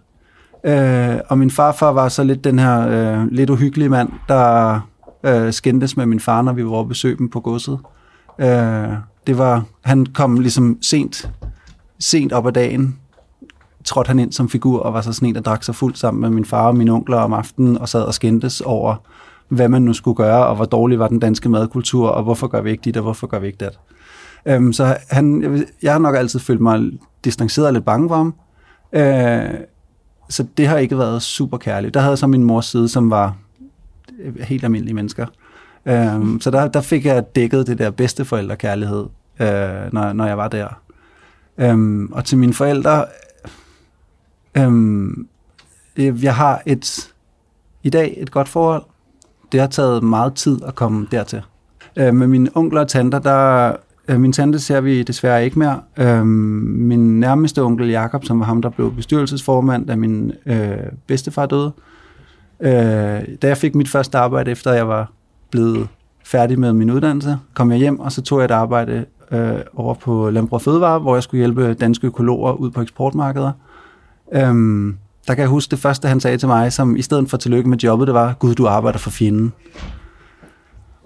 øh, 0.63 1.15
og 1.29 1.37
min 1.37 1.51
farfar 1.51 1.91
var 1.91 2.09
så 2.09 2.23
lidt 2.23 2.43
den 2.43 2.59
her 2.59 2.87
øh, 2.87 3.27
lidt 3.31 3.49
uhyggelige 3.49 3.89
mand, 3.89 4.09
der 4.27 4.79
øh, 5.23 5.53
skændtes 5.53 5.97
med 5.97 6.05
min 6.05 6.19
far, 6.19 6.41
når 6.41 6.53
vi 6.53 6.65
var 6.65 6.71
og 6.71 6.87
besøge 6.87 7.17
dem 7.17 7.29
på 7.29 7.39
godset. 7.39 7.79
Øh, 8.39 8.89
det 9.27 9.37
var, 9.37 9.63
han 9.81 10.05
kom 10.05 10.39
ligesom 10.39 10.77
sent, 10.81 11.29
sent 11.99 12.33
op 12.33 12.47
ad 12.47 12.51
dagen, 12.51 12.99
trådte 13.87 14.07
han 14.07 14.19
ind 14.19 14.31
som 14.31 14.49
figur 14.49 14.79
og 14.79 14.93
var 14.93 15.01
så 15.01 15.13
sådan 15.13 15.29
en, 15.29 15.35
der 15.35 15.41
drak 15.41 15.63
sig 15.63 15.75
fuldt 15.75 15.97
sammen 15.97 16.21
med 16.21 16.29
min 16.29 16.45
far 16.45 16.67
og 16.67 16.75
mine 16.75 16.91
onkler 16.91 17.17
om 17.17 17.33
aftenen 17.33 17.77
og 17.77 17.89
sad 17.89 18.01
og 18.01 18.13
skændtes 18.13 18.61
over 18.61 18.95
hvad 19.47 19.69
man 19.69 19.81
nu 19.81 19.93
skulle 19.93 20.15
gøre, 20.15 20.45
og 20.45 20.55
hvor 20.55 20.65
dårlig 20.65 20.99
var 20.99 21.07
den 21.07 21.19
danske 21.19 21.49
madkultur, 21.49 22.09
og 22.09 22.23
hvorfor 22.23 22.47
gør 22.47 22.61
vi 22.61 22.71
ikke 22.71 22.81
dit, 22.81 22.97
og 22.97 23.03
hvorfor 23.03 23.27
gør 23.27 23.39
vi 23.39 23.47
ikke 23.47 23.65
det. 23.65 23.79
Øhm, 24.45 24.73
så 24.73 24.97
han, 25.09 25.41
jeg, 25.41 25.65
jeg 25.83 25.91
har 25.91 25.99
nok 25.99 26.15
altid 26.15 26.39
følt 26.39 26.61
mig 26.61 26.81
distanceret 27.23 27.67
og 27.67 27.73
lidt 27.73 27.85
bange 27.85 28.09
for 28.09 28.15
ham. 28.15 28.35
Øh, 28.93 29.59
så 30.29 30.45
det 30.57 30.67
har 30.67 30.77
ikke 30.77 30.97
været 30.97 31.21
super 31.21 31.57
kærligt. 31.57 31.93
Der 31.93 31.99
havde 31.99 32.11
jeg 32.11 32.17
så 32.17 32.27
min 32.27 32.43
mors 32.43 32.65
side, 32.65 32.89
som 32.89 33.09
var 33.09 33.35
øh, 34.19 34.39
helt 34.39 34.63
almindelige 34.63 34.95
mennesker. 34.95 35.25
Øhm, 35.85 36.41
så 36.41 36.51
der, 36.51 36.67
der 36.67 36.81
fik 36.81 37.05
jeg 37.05 37.35
dækket 37.35 37.67
det 37.67 37.77
der 37.77 37.89
bedste 37.89 38.25
forældrekærlighed, 38.25 39.05
øh, 39.39 39.93
når, 39.93 40.13
når 40.13 40.25
jeg 40.25 40.37
var 40.37 40.47
der. 40.47 40.67
Øhm, 41.57 42.11
og 42.11 42.25
til 42.25 42.37
mine 42.37 42.53
forældre, 42.53 43.05
øhm, 44.57 45.27
jeg 45.97 46.35
har 46.35 46.61
et 46.65 47.13
i 47.83 47.89
dag 47.89 48.17
et 48.17 48.31
godt 48.31 48.49
forhold 48.49 48.83
det 49.51 49.59
har 49.59 49.67
taget 49.67 50.03
meget 50.03 50.33
tid 50.33 50.59
at 50.67 50.75
komme 50.75 51.07
dertil. 51.11 51.41
Øh, 51.95 52.13
med 52.13 52.27
mine 52.27 52.49
onkler 52.55 52.81
og 52.81 52.87
tanter, 52.87 53.19
der, 53.19 53.71
øh, 54.07 54.19
min 54.19 54.31
tante 54.31 54.59
ser 54.59 54.81
vi 54.81 55.03
desværre 55.03 55.45
ikke 55.45 55.59
mere. 55.59 55.81
Øh, 55.97 56.25
min 56.25 57.19
nærmeste 57.19 57.61
onkel 57.61 57.89
Jakob, 57.89 58.25
som 58.25 58.39
var 58.39 58.45
ham, 58.45 58.61
der 58.61 58.69
blev 58.69 58.95
bestyrelsesformand, 58.95 59.87
da 59.87 59.95
min 59.95 60.31
øh, 60.45 60.77
bedstefar 61.07 61.45
døde. 61.45 61.71
Øh, 62.59 62.71
da 63.41 63.47
jeg 63.47 63.57
fik 63.57 63.75
mit 63.75 63.89
første 63.89 64.17
arbejde, 64.17 64.51
efter 64.51 64.73
jeg 64.73 64.87
var 64.87 65.11
blevet 65.51 65.87
færdig 66.25 66.59
med 66.59 66.73
min 66.73 66.91
uddannelse, 66.91 67.37
kom 67.53 67.71
jeg 67.71 67.79
hjem, 67.79 67.99
og 67.99 68.11
så 68.11 68.21
tog 68.21 68.39
jeg 68.39 68.45
et 68.45 68.51
arbejde 68.51 69.05
øh, 69.31 69.59
over 69.75 69.93
på 69.93 70.29
Landbrug 70.29 70.61
Fødevare, 70.61 70.99
hvor 70.99 71.15
jeg 71.15 71.23
skulle 71.23 71.39
hjælpe 71.39 71.73
danske 71.73 72.07
økologer 72.07 72.53
ud 72.53 72.71
på 72.71 72.81
eksportmarkeder. 72.81 73.51
Øh, 74.33 74.93
der 75.27 75.33
kan 75.33 75.41
jeg 75.41 75.47
huske 75.47 75.71
det 75.71 75.79
første, 75.79 76.07
han 76.07 76.19
sagde 76.19 76.37
til 76.37 76.47
mig, 76.47 76.73
som 76.73 76.95
i 76.95 77.01
stedet 77.01 77.29
for 77.29 77.37
tillykke 77.37 77.69
med 77.69 77.77
jobbet, 77.77 78.07
det 78.07 78.15
var, 78.15 78.33
Gud, 78.39 78.55
du 78.55 78.67
arbejder 78.67 78.99
for 78.99 79.09
fjenden. 79.09 79.53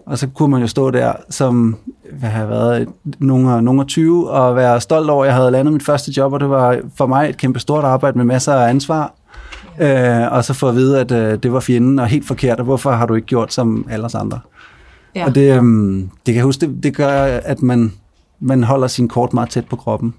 Og 0.05 0.17
så 0.17 0.27
kunne 0.27 0.51
man 0.51 0.61
jo 0.61 0.67
stå 0.67 0.91
der, 0.91 1.13
som 1.29 1.77
hvad 2.19 2.29
har 2.29 2.45
været 2.45 2.87
nogle, 3.19 3.61
nogle 3.61 3.85
20, 3.85 4.29
og 4.29 4.55
være 4.55 4.81
stolt 4.81 5.09
over, 5.09 5.23
at 5.23 5.27
jeg 5.27 5.35
havde 5.35 5.51
landet 5.51 5.73
mit 5.73 5.83
første 5.83 6.11
job, 6.17 6.33
og 6.33 6.39
det 6.39 6.49
var 6.49 6.79
for 6.95 7.05
mig 7.05 7.29
et 7.29 7.37
kæmpe 7.37 7.59
stort 7.59 7.83
arbejde 7.83 8.17
med 8.17 8.25
masser 8.25 8.53
af 8.53 8.69
ansvar. 8.69 9.13
Øh, 9.79 10.31
og 10.31 10.43
så 10.43 10.53
få 10.53 10.69
at 10.69 10.75
vide, 10.75 10.99
at 10.99 11.11
øh, 11.11 11.43
det 11.43 11.53
var 11.53 11.59
fjenden, 11.59 11.99
og 11.99 12.07
helt 12.07 12.27
forkert, 12.27 12.59
og 12.59 12.65
hvorfor 12.65 12.91
har 12.91 13.05
du 13.05 13.13
ikke 13.13 13.27
gjort 13.27 13.53
som 13.53 13.87
alle 13.89 14.05
os 14.05 14.15
andre? 14.15 14.39
Ja. 15.15 15.25
Og 15.25 15.35
det, 15.35 15.57
øh, 15.57 15.63
det 15.95 16.09
kan 16.25 16.35
jeg 16.35 16.43
huske, 16.43 16.67
det, 16.67 16.83
det 16.83 16.95
gør, 16.95 17.23
at 17.23 17.61
man, 17.61 17.93
man 18.39 18.63
holder 18.63 18.87
sin 18.87 19.07
kort 19.07 19.33
meget 19.33 19.49
tæt 19.49 19.65
på 19.65 19.75
kroppen. 19.75 20.13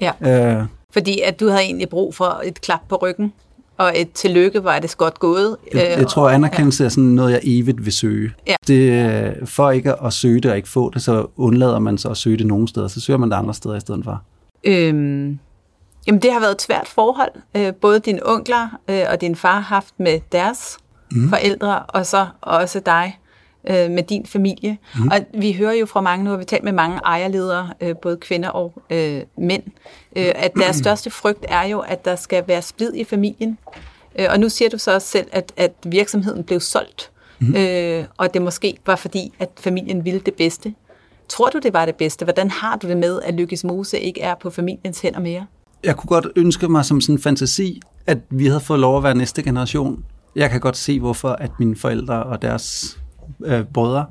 Ja. 0.00 0.10
Øh, 0.56 0.64
Fordi 0.96 1.20
at 1.20 1.40
du 1.40 1.48
havde 1.48 1.62
egentlig 1.62 1.88
brug 1.88 2.14
for 2.14 2.40
et 2.44 2.60
klap 2.60 2.80
på 2.88 2.96
ryggen? 2.96 3.32
og 3.78 3.92
et 3.96 4.12
tillykke, 4.12 4.64
var 4.64 4.78
det 4.78 4.96
godt 4.96 5.18
gået. 5.18 5.56
Jeg, 5.74 5.94
jeg 5.98 6.06
tror, 6.06 6.30
anerkendelse 6.30 6.84
er 6.84 6.88
sådan 6.88 7.04
noget, 7.04 7.32
jeg 7.32 7.40
evigt 7.44 7.84
vil 7.84 7.92
søge. 7.92 8.32
Ja. 8.46 8.54
Det, 8.66 9.48
for 9.48 9.70
ikke 9.70 10.02
at 10.02 10.12
søge 10.12 10.40
det 10.40 10.50
og 10.50 10.56
ikke 10.56 10.68
få 10.68 10.90
det, 10.90 11.02
så 11.02 11.26
undlader 11.36 11.78
man 11.78 11.98
så 11.98 12.08
at 12.08 12.16
søge 12.16 12.36
det 12.36 12.46
nogle 12.46 12.68
steder. 12.68 12.88
Så 12.88 13.00
søger 13.00 13.18
man 13.18 13.30
det 13.30 13.36
andre 13.36 13.54
steder 13.54 13.76
i 13.76 13.80
stedet 13.80 14.04
for. 14.04 14.22
Øhm, 14.64 15.38
jamen, 16.06 16.22
det 16.22 16.32
har 16.32 16.40
været 16.40 16.54
et 16.54 16.62
svært 16.62 16.88
forhold. 16.88 17.32
Øh, 17.56 17.74
både 17.74 18.00
dine 18.00 18.20
onkler 18.26 18.68
øh, 18.90 19.02
og 19.10 19.20
din 19.20 19.36
far 19.36 19.52
har 19.52 19.60
haft 19.60 19.94
med 19.98 20.20
deres 20.32 20.78
mm. 21.10 21.28
forældre, 21.28 21.82
og 21.82 22.06
så 22.06 22.26
også 22.40 22.80
dig 22.80 23.18
øh, 23.66 23.90
med 23.90 24.02
din 24.02 24.26
familie. 24.26 24.78
Mm. 24.98 25.08
Og 25.08 25.18
vi 25.34 25.52
hører 25.52 25.72
jo 25.72 25.86
fra 25.86 26.00
mange, 26.00 26.24
nu 26.24 26.30
har 26.30 26.36
vi 26.36 26.44
talt 26.44 26.64
med 26.64 26.72
mange 26.72 27.00
ejerledere, 27.04 27.70
øh, 27.80 27.96
både 28.02 28.16
kvinder 28.16 28.48
og 28.48 28.82
øh, 28.90 29.22
mænd, 29.38 29.62
øh, 30.16 30.32
at 30.34 30.54
deres 30.54 30.76
største 30.84 31.10
frygt 31.10 31.44
er 31.48 31.62
jo, 31.62 31.80
at 31.80 32.04
der 32.04 32.16
skal 32.16 32.44
være 32.46 32.62
splid 32.62 32.94
i 32.94 33.04
familien. 33.04 33.58
Øh, 34.18 34.26
og 34.30 34.40
nu 34.40 34.48
siger 34.48 34.68
du 34.68 34.78
så 34.78 34.94
også 34.94 35.08
selv, 35.08 35.26
at, 35.32 35.52
at 35.56 35.72
virksomheden 35.84 36.44
blev 36.44 36.60
solgt, 36.60 37.10
mm. 37.38 37.54
øh, 37.54 38.04
og 38.16 38.34
det 38.34 38.42
måske 38.42 38.76
var 38.86 38.96
fordi, 38.96 39.32
at 39.38 39.48
familien 39.60 40.04
ville 40.04 40.20
det 40.20 40.34
bedste. 40.34 40.74
Tror 41.28 41.50
du, 41.50 41.58
det 41.58 41.72
var 41.72 41.84
det 41.86 41.94
bedste? 41.94 42.24
Hvordan 42.24 42.50
har 42.50 42.76
du 42.76 42.88
det 42.88 42.96
med, 42.96 43.20
at 43.22 43.34
Lykkes 43.34 43.64
Mose 43.64 44.00
ikke 44.00 44.20
er 44.20 44.34
på 44.34 44.50
familiens 44.50 45.00
hænder 45.00 45.20
mere? 45.20 45.46
Jeg 45.84 45.96
kunne 45.96 46.08
godt 46.08 46.26
ønske 46.36 46.68
mig 46.68 46.84
som 46.84 47.00
sådan 47.00 47.14
en 47.14 47.22
fantasi, 47.22 47.80
at 48.06 48.18
vi 48.30 48.46
havde 48.46 48.60
fået 48.60 48.80
lov 48.80 48.96
at 48.96 49.02
være 49.02 49.14
næste 49.14 49.42
generation. 49.42 50.04
Jeg 50.36 50.50
kan 50.50 50.60
godt 50.60 50.76
se, 50.76 51.00
hvorfor 51.00 51.28
at 51.28 51.50
mine 51.58 51.76
forældre 51.76 52.22
og 52.22 52.42
deres 52.42 52.98
øh, 53.44 53.64
brødre 53.64 54.04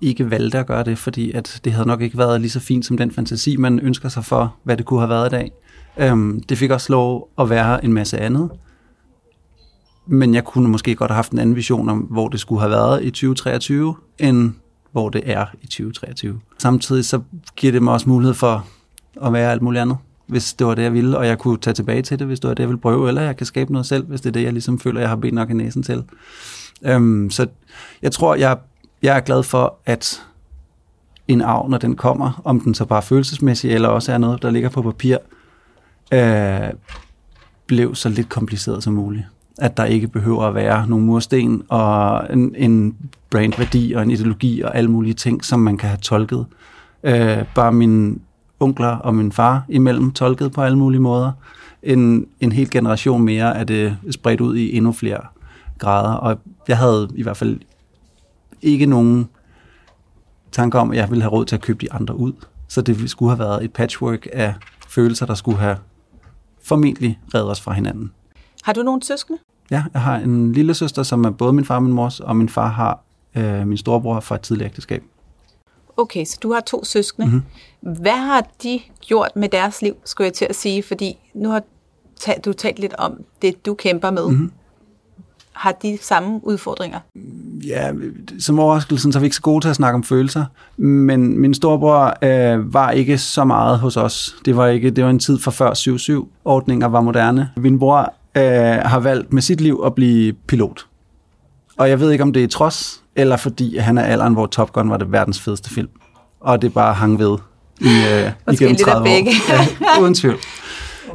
ikke 0.00 0.30
valgte 0.30 0.58
at 0.58 0.66
gøre 0.66 0.84
det, 0.84 0.98
fordi 0.98 1.32
at 1.32 1.60
det 1.64 1.72
havde 1.72 1.88
nok 1.88 2.00
ikke 2.00 2.18
været 2.18 2.40
lige 2.40 2.50
så 2.50 2.60
fint 2.60 2.86
som 2.86 2.96
den 2.96 3.10
fantasi, 3.10 3.56
man 3.56 3.80
ønsker 3.80 4.08
sig 4.08 4.24
for, 4.24 4.56
hvad 4.62 4.76
det 4.76 4.86
kunne 4.86 5.00
have 5.00 5.08
været 5.08 5.26
i 5.26 5.30
dag. 5.30 5.52
Øhm, 5.96 6.42
det 6.42 6.58
fik 6.58 6.70
også 6.70 6.92
lov 6.92 7.28
at 7.38 7.50
være 7.50 7.84
en 7.84 7.92
masse 7.92 8.18
andet. 8.18 8.50
Men 10.06 10.34
jeg 10.34 10.44
kunne 10.44 10.68
måske 10.68 10.94
godt 10.94 11.10
have 11.10 11.16
haft 11.16 11.32
en 11.32 11.38
anden 11.38 11.56
vision 11.56 11.88
om, 11.88 11.98
hvor 11.98 12.28
det 12.28 12.40
skulle 12.40 12.60
have 12.60 12.70
været 12.70 13.02
i 13.02 13.10
2023, 13.10 13.96
end 14.18 14.52
hvor 14.92 15.08
det 15.08 15.22
er 15.24 15.46
i 15.62 15.66
2023. 15.66 16.40
Samtidig 16.58 17.04
så 17.04 17.20
giver 17.56 17.72
det 17.72 17.82
mig 17.82 17.92
også 17.92 18.08
mulighed 18.08 18.34
for 18.34 18.66
at 19.22 19.32
være 19.32 19.52
alt 19.52 19.62
muligt 19.62 19.82
andet, 19.82 19.96
hvis 20.26 20.54
det 20.54 20.66
var 20.66 20.74
det, 20.74 20.82
jeg 20.82 20.92
ville, 20.92 21.18
og 21.18 21.26
jeg 21.26 21.38
kunne 21.38 21.58
tage 21.58 21.74
tilbage 21.74 22.02
til 22.02 22.18
det, 22.18 22.26
hvis 22.26 22.40
det 22.40 22.48
var 22.48 22.54
det, 22.54 22.60
jeg 22.60 22.68
ville 22.68 22.80
prøve, 22.80 23.08
eller 23.08 23.22
jeg 23.22 23.36
kan 23.36 23.46
skabe 23.46 23.72
noget 23.72 23.86
selv, 23.86 24.06
hvis 24.06 24.20
det 24.20 24.28
er 24.28 24.32
det, 24.32 24.42
jeg 24.42 24.52
ligesom 24.52 24.78
føler, 24.78 25.00
jeg 25.00 25.08
har 25.08 25.16
ben 25.16 25.34
nok 25.34 25.50
i 25.50 25.52
næsen 25.52 25.82
til. 25.82 26.04
Øhm, 26.84 27.30
så 27.30 27.46
jeg 28.02 28.12
tror, 28.12 28.34
jeg, 28.34 28.58
jeg 29.02 29.16
er 29.16 29.20
glad 29.20 29.42
for, 29.42 29.76
at 29.86 30.22
en 31.28 31.40
arv, 31.40 31.68
når 31.68 31.78
den 31.78 31.96
kommer, 31.96 32.40
om 32.44 32.60
den 32.60 32.74
så 32.74 32.84
bare 32.84 33.02
følelsesmæssig, 33.02 33.70
eller 33.70 33.88
også 33.88 34.12
er 34.12 34.18
noget, 34.18 34.42
der 34.42 34.50
ligger 34.50 34.68
på 34.68 34.82
papir, 34.82 35.18
øh, 36.12 36.70
blev 37.66 37.94
så 37.94 38.08
lidt 38.08 38.28
kompliceret 38.28 38.82
som 38.82 38.92
muligt. 38.92 39.24
At 39.58 39.76
der 39.76 39.84
ikke 39.84 40.08
behøver 40.08 40.42
at 40.42 40.54
være 40.54 40.86
nogle 40.88 41.04
mursten 41.04 41.62
og 41.68 42.26
en, 42.32 42.54
en 42.58 42.96
brandværdi 43.30 43.92
og 43.96 44.02
en 44.02 44.10
ideologi 44.10 44.60
og 44.60 44.76
alle 44.76 44.90
mulige 44.90 45.14
ting, 45.14 45.44
som 45.44 45.60
man 45.60 45.76
kan 45.76 45.88
have 45.88 45.98
tolket. 45.98 46.46
Øh, 47.02 47.44
bare 47.54 47.72
mine 47.72 48.16
onkler 48.60 48.88
og 48.96 49.14
min 49.14 49.32
far 49.32 49.64
imellem 49.68 50.12
tolket 50.12 50.52
på 50.52 50.62
alle 50.62 50.78
mulige 50.78 51.00
måder. 51.00 51.32
En, 51.82 52.26
en 52.40 52.52
hel 52.52 52.70
generation 52.70 53.22
mere 53.22 53.56
er 53.56 53.64
det 53.64 53.96
spredt 54.10 54.40
ud 54.40 54.56
i 54.56 54.76
endnu 54.76 54.92
flere 54.92 55.20
grader, 55.78 56.12
og 56.12 56.38
jeg 56.68 56.78
havde 56.78 57.08
i 57.14 57.22
hvert 57.22 57.36
fald 57.36 57.60
ikke 58.62 58.86
nogen 58.86 59.28
tanker 60.52 60.78
om, 60.78 60.90
at 60.90 60.96
jeg 60.96 61.10
ville 61.10 61.22
have 61.22 61.32
råd 61.32 61.44
til 61.44 61.56
at 61.56 61.62
købe 61.62 61.78
de 61.78 61.92
andre 61.92 62.16
ud. 62.16 62.32
Så 62.68 62.82
det 62.82 63.10
skulle 63.10 63.30
have 63.30 63.38
været 63.38 63.64
et 63.64 63.72
patchwork 63.72 64.26
af 64.32 64.54
følelser, 64.88 65.26
der 65.26 65.34
skulle 65.34 65.58
have 65.58 65.76
formentlig 66.62 67.20
reddet 67.34 67.50
os 67.50 67.60
fra 67.60 67.72
hinanden. 67.72 68.12
Har 68.62 68.72
du 68.72 68.82
nogle 68.82 69.02
søskende? 69.02 69.38
Ja, 69.70 69.84
jeg 69.92 70.02
har 70.02 70.16
en 70.16 70.52
lille 70.52 70.74
søster, 70.74 71.02
som 71.02 71.24
er 71.24 71.30
både 71.30 71.52
min 71.52 71.64
far 71.64 71.74
og 71.74 71.82
min 71.82 71.92
mors, 71.92 72.20
og 72.20 72.36
min 72.36 72.48
far 72.48 72.68
har 72.68 73.00
øh, 73.36 73.66
min 73.66 73.78
storebror 73.78 74.20
fra 74.20 74.34
et 74.34 74.40
tidligere 74.40 74.70
ægteskab. 74.70 75.02
Okay, 75.96 76.24
så 76.24 76.38
du 76.42 76.52
har 76.52 76.60
to 76.60 76.84
søskende. 76.84 77.26
Mm-hmm. 77.28 77.94
Hvad 78.00 78.16
har 78.16 78.46
de 78.62 78.80
gjort 79.00 79.36
med 79.36 79.48
deres 79.48 79.82
liv, 79.82 79.96
skulle 80.04 80.26
jeg 80.26 80.34
til 80.34 80.46
at 80.50 80.56
sige? 80.56 80.82
Fordi 80.82 81.18
nu 81.34 81.48
har 81.48 81.62
du 82.44 82.52
talt 82.52 82.78
lidt 82.78 82.94
om 82.94 83.20
det, 83.42 83.66
du 83.66 83.74
kæmper 83.74 84.10
med. 84.10 84.28
Mm-hmm 84.28 84.52
har 85.56 85.72
de 85.72 85.98
samme 86.02 86.40
udfordringer? 86.42 86.98
Ja, 87.66 87.90
som 88.38 88.58
overraskelse, 88.58 89.12
så 89.12 89.18
er 89.18 89.20
vi 89.20 89.26
ikke 89.26 89.36
så 89.36 89.42
gode 89.42 89.64
til 89.64 89.68
at 89.68 89.76
snakke 89.76 89.94
om 89.94 90.02
følelser. 90.02 90.44
Men 90.76 91.38
min 91.40 91.54
storebror 91.54 92.14
øh, 92.22 92.74
var 92.74 92.90
ikke 92.90 93.18
så 93.18 93.44
meget 93.44 93.78
hos 93.78 93.96
os. 93.96 94.36
Det 94.44 94.56
var 94.56 94.66
ikke 94.66 94.90
det 94.90 95.04
var 95.04 95.10
en 95.10 95.18
tid 95.18 95.38
for 95.38 95.50
før 95.50 95.70
7-7-ordninger 95.70 96.88
var 96.88 97.00
moderne. 97.00 97.50
Min 97.56 97.78
bror 97.78 98.14
øh, 98.36 98.42
har 98.84 99.00
valgt 99.00 99.32
med 99.32 99.42
sit 99.42 99.60
liv 99.60 99.82
at 99.86 99.94
blive 99.94 100.32
pilot. 100.32 100.86
Og 101.78 101.88
jeg 101.88 102.00
ved 102.00 102.10
ikke, 102.10 102.22
om 102.22 102.32
det 102.32 102.44
er 102.44 102.48
trods, 102.48 103.02
eller 103.16 103.36
fordi 103.36 103.78
han 103.78 103.98
er 103.98 104.02
alderen, 104.02 104.32
hvor 104.32 104.46
Top 104.46 104.72
Gun 104.72 104.90
var 104.90 104.96
det 104.96 105.12
verdens 105.12 105.40
fedeste 105.40 105.70
film. 105.70 105.88
Og 106.40 106.62
det 106.62 106.74
bare 106.74 106.94
hang 106.94 107.18
ved 107.18 107.38
i, 107.80 107.86
øh, 107.86 108.32
igennem 108.54 108.76
30 108.76 109.08
år. 109.08 109.14
Ja, 109.14 110.00
uden 110.02 110.14
tvivl. 110.14 110.36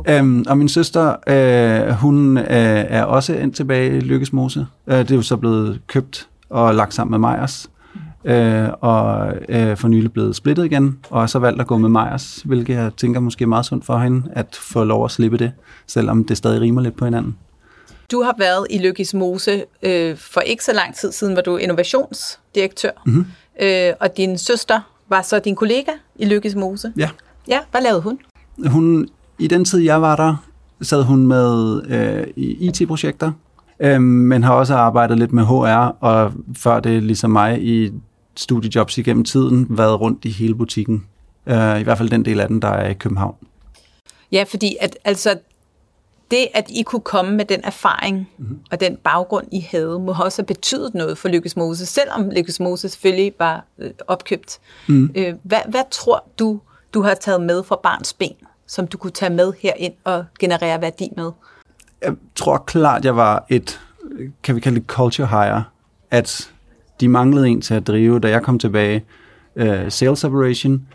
Øhm, 0.10 0.46
og 0.50 0.58
min 0.58 0.70
søster, 0.70 1.16
øh, 1.28 1.94
hun 1.94 2.38
øh, 2.38 2.46
er 2.90 3.04
også 3.04 3.34
ind 3.34 3.54
tilbage 3.54 3.98
i 3.98 4.00
Lykkesmose. 4.00 4.68
Øh, 4.88 4.98
det 4.98 5.12
er 5.12 5.16
jo 5.16 5.22
så 5.22 5.38
blevet 5.38 5.82
købt 5.88 6.28
og 6.50 6.76
lagt 6.76 6.94
sammen 6.94 7.22
med 7.22 7.30
Meyers. 7.30 7.70
Øh, 8.26 8.70
og 8.82 9.34
øh, 9.50 9.78
for 9.78 9.88
nylig 9.88 10.14
blevet 10.14 10.36
splittet 10.36 10.66
igen, 10.66 11.00
og 11.10 11.30
så 11.30 11.40
valgt 11.40 11.62
at 11.62 11.68
gå 11.68 11.78
med 11.78 11.90
Meyers, 11.90 12.42
hvilket 12.46 12.74
jeg 12.74 12.92
tænker 12.98 13.20
måske 13.20 13.44
er 13.44 13.48
meget 13.48 13.66
sundt 13.66 13.86
for 13.86 13.98
hende, 13.98 14.24
at 14.32 14.56
få 14.62 14.84
lov 14.84 15.06
at 15.06 15.12
slippe 15.12 15.38
det, 15.38 15.52
selvom 15.88 16.24
det 16.24 16.38
stadig 16.38 16.62
rimer 16.62 16.82
lidt 16.82 16.98
på 16.98 17.06
hinanden. 17.06 17.38
Du 18.12 18.24
har 18.24 18.36
været 18.38 18.68
i 18.70 18.78
Lykkes 18.78 19.14
Mose 19.14 19.64
øh, 19.84 20.18
for 20.18 20.42
ikke 20.42 20.64
så 20.64 20.74
lang 20.74 20.96
tid 20.96 21.12
siden, 21.12 21.36
var 21.36 21.42
du 21.42 21.58
innovationsdirektør, 21.58 22.92
mm-hmm. 23.06 23.26
øh, 23.62 23.94
og 24.00 24.18
din 24.18 24.38
søster 24.38 24.80
var 25.10 25.22
så 25.22 25.40
din 25.40 25.56
kollega 25.56 25.92
i 26.16 26.26
Lykkes 26.26 26.56
Mose. 26.56 26.94
Ja. 26.98 27.10
Ja, 27.48 27.60
hvad 27.72 27.82
lavede 27.82 28.02
hun? 28.02 28.20
Hun 28.68 29.08
i 29.42 29.48
den 29.48 29.66
tid, 29.66 29.80
jeg 29.80 30.02
var 30.02 30.16
der, 30.16 30.36
sad 30.82 31.04
hun 31.04 31.28
med 31.28 31.82
øh, 31.88 32.28
IT-projekter, 32.36 33.32
øh, 33.80 34.02
men 34.02 34.44
har 34.44 34.54
også 34.54 34.76
arbejdet 34.76 35.20
lidt 35.20 35.34
med 35.34 35.46
HR, 35.46 35.96
og 36.00 36.34
før 36.58 36.80
det, 36.80 37.04
ligesom 37.04 37.32
mig, 37.32 37.64
i 37.64 37.92
studiejobs 38.36 38.98
igennem 38.98 39.24
tiden, 39.24 39.66
været 39.70 40.02
rundt 40.02 40.26
i 40.26 40.30
hele 40.30 40.56
butikken. 40.56 41.06
Øh, 41.46 41.80
I 41.80 41.84
hvert 41.84 41.98
fald 41.98 42.10
den 42.10 42.26
del 42.26 42.40
af 42.40 42.48
den, 42.48 42.62
der 42.62 42.68
er 42.68 42.90
i 42.90 42.94
København. 42.94 43.36
Ja, 44.32 44.44
fordi 44.48 44.76
at, 44.82 44.98
altså, 45.06 45.38
det, 46.32 46.48
at 46.54 46.70
I 46.70 46.84
kunne 46.84 47.02
komme 47.02 47.38
med 47.38 47.46
den 47.46 47.60
erfaring 47.64 48.30
mm-hmm. 48.38 48.60
og 48.72 48.80
den 48.80 48.98
baggrund, 49.04 49.48
I 49.52 49.68
havde, 49.72 50.00
må 50.00 50.16
også 50.20 50.42
have 50.42 50.48
betydet 50.48 50.94
noget 50.94 51.18
for 51.18 51.30
Lykkes 51.30 51.56
Mose, 51.56 51.86
selvom 51.86 52.30
Lykkes 52.30 52.60
Mose 52.60 52.90
selvfølgelig 52.90 53.34
var 53.40 53.66
øh, 53.80 53.92
opkøbt. 54.08 54.60
Mm. 54.88 55.12
Øh, 55.16 55.34
hvad, 55.44 55.60
hvad 55.68 55.84
tror 55.92 56.28
du, 56.40 56.60
du 56.94 57.02
har 57.02 57.14
taget 57.14 57.42
med 57.42 57.64
fra 57.64 57.80
barns 57.84 58.14
ben? 58.14 58.36
Som 58.72 58.88
du 58.88 58.98
kunne 58.98 59.12
tage 59.12 59.34
med 59.34 59.54
herind 59.60 59.94
og 60.04 60.26
generere 60.40 60.82
værdi 60.82 61.10
med? 61.18 61.32
Jeg 62.02 62.14
tror 62.36 62.58
klart, 62.58 63.06
jeg 63.06 63.16
var 63.16 63.46
et, 63.50 63.82
kan 64.44 64.56
vi 64.56 64.60
kalde 64.60 64.80
det 64.80 64.88
culture 64.88 65.28
hire, 65.28 65.64
at 66.12 66.52
de 67.00 67.08
manglede 67.08 67.48
en 67.48 67.62
til 67.62 67.74
at 67.74 67.88
drive, 67.88 68.20
da 68.20 68.30
jeg 68.30 68.42
kom 68.42 68.60
tilbage, 68.60 69.06
uh, 69.56 69.66
sales 69.90 70.24
operation. 70.24 70.88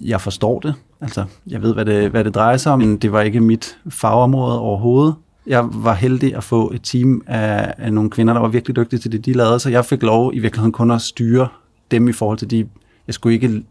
Jeg 0.00 0.20
forstår 0.20 0.60
det, 0.60 0.74
altså 1.00 1.24
jeg 1.46 1.62
ved, 1.62 1.74
hvad 1.74 1.84
det, 1.84 2.10
hvad 2.10 2.24
det 2.24 2.34
drejer 2.34 2.56
sig 2.56 2.72
om, 2.72 2.78
men 2.78 2.96
det 2.96 3.12
var 3.12 3.20
ikke 3.20 3.40
mit 3.40 3.78
fagområde 3.90 4.60
overhovedet. 4.60 5.14
Jeg 5.46 5.68
var 5.72 5.94
heldig 5.94 6.36
at 6.36 6.44
få 6.44 6.70
et 6.74 6.82
team 6.82 7.22
af, 7.26 7.74
af 7.78 7.92
nogle 7.92 8.10
kvinder, 8.10 8.34
der 8.34 8.40
var 8.40 8.48
virkelig 8.48 8.76
dygtige 8.76 9.00
til 9.00 9.12
det, 9.12 9.26
de 9.26 9.32
lavede, 9.32 9.60
så 9.60 9.70
jeg 9.70 9.84
fik 9.84 10.02
lov 10.02 10.34
i 10.34 10.38
virkeligheden 10.38 10.72
kun 10.72 10.90
at 10.90 11.00
styre 11.00 11.48
dem 11.90 12.08
i 12.08 12.12
forhold 12.12 12.38
til 12.38 12.50
de, 12.50 12.68
jeg 13.06 13.14
skulle 13.14 13.34
ikke 13.34 13.64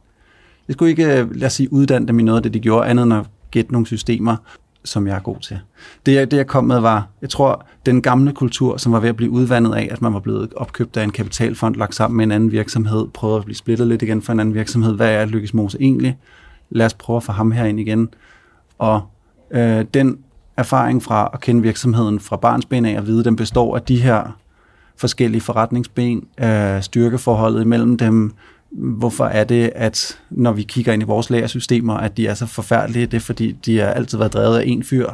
jeg 0.69 0.73
skulle 0.73 0.89
ikke, 0.89 1.19
øh, 1.19 1.35
lad 1.35 1.45
os 1.45 1.53
sige, 1.53 1.73
uddanne 1.73 2.07
dem 2.07 2.19
i 2.19 2.23
noget 2.23 2.37
af 2.37 2.43
det, 2.43 2.53
de 2.53 2.59
gjorde, 2.59 2.87
andet 2.87 3.03
end 3.03 3.13
at 3.13 3.25
gætte 3.51 3.71
nogle 3.71 3.87
systemer, 3.87 4.35
som 4.83 5.07
jeg 5.07 5.15
er 5.15 5.19
god 5.19 5.39
til. 5.39 5.59
Det, 6.05 6.15
jeg, 6.15 6.31
det, 6.31 6.37
jeg 6.37 6.47
kom 6.47 6.63
med, 6.63 6.79
var, 6.79 7.07
jeg 7.21 7.29
tror, 7.29 7.65
den 7.85 8.01
gamle 8.01 8.31
kultur, 8.31 8.77
som 8.77 8.91
var 8.91 8.99
ved 8.99 9.09
at 9.09 9.15
blive 9.15 9.31
udvandet 9.31 9.75
af, 9.75 9.87
at 9.91 10.01
man 10.01 10.13
var 10.13 10.19
blevet 10.19 10.53
opkøbt 10.55 10.97
af 10.97 11.03
en 11.03 11.11
kapitalfond, 11.11 11.75
lagt 11.75 11.95
sammen 11.95 12.17
med 12.17 12.25
en 12.25 12.31
anden 12.31 12.51
virksomhed, 12.51 13.07
prøvet 13.13 13.37
at 13.37 13.45
blive 13.45 13.55
splittet 13.55 13.87
lidt 13.87 14.01
igen 14.01 14.21
for 14.21 14.33
en 14.33 14.39
anden 14.39 14.55
virksomhed. 14.55 14.95
Hvad 14.95 15.13
er 15.13 15.25
Lykkes 15.25 15.53
Mose 15.53 15.77
egentlig? 15.81 16.17
Lad 16.69 16.85
os 16.85 16.93
prøve 16.93 17.17
at 17.17 17.23
få 17.23 17.31
ham 17.31 17.51
herind 17.51 17.79
igen. 17.79 18.09
Og 18.77 19.01
øh, 19.51 19.85
den 19.93 20.17
erfaring 20.57 21.03
fra 21.03 21.29
at 21.33 21.41
kende 21.41 21.61
virksomheden 21.61 22.19
fra 22.19 22.37
barnsben 22.37 22.85
af, 22.85 22.97
at 22.97 23.07
vide, 23.07 23.23
den 23.23 23.35
består 23.35 23.75
af 23.75 23.81
de 23.81 24.01
her 24.01 24.37
forskellige 24.97 25.41
forretningsben, 25.41 26.27
øh, 26.43 26.81
styrkeforholdet 26.81 27.61
imellem 27.61 27.97
dem, 27.97 28.33
hvorfor 28.71 29.25
er 29.25 29.43
det, 29.43 29.71
at 29.75 30.19
når 30.29 30.51
vi 30.51 30.63
kigger 30.63 30.93
ind 30.93 31.01
i 31.01 31.05
vores 31.05 31.29
lagersystemer, 31.29 31.93
at 31.93 32.17
de 32.17 32.27
er 32.27 32.33
så 32.33 32.45
forfærdelige? 32.45 33.05
Det 33.05 33.17
er, 33.17 33.21
fordi 33.21 33.51
de 33.51 33.79
har 33.79 33.87
altid 33.87 34.17
været 34.17 34.33
drevet 34.33 34.59
af 34.59 34.63
en 34.65 34.83
fyr, 34.83 35.09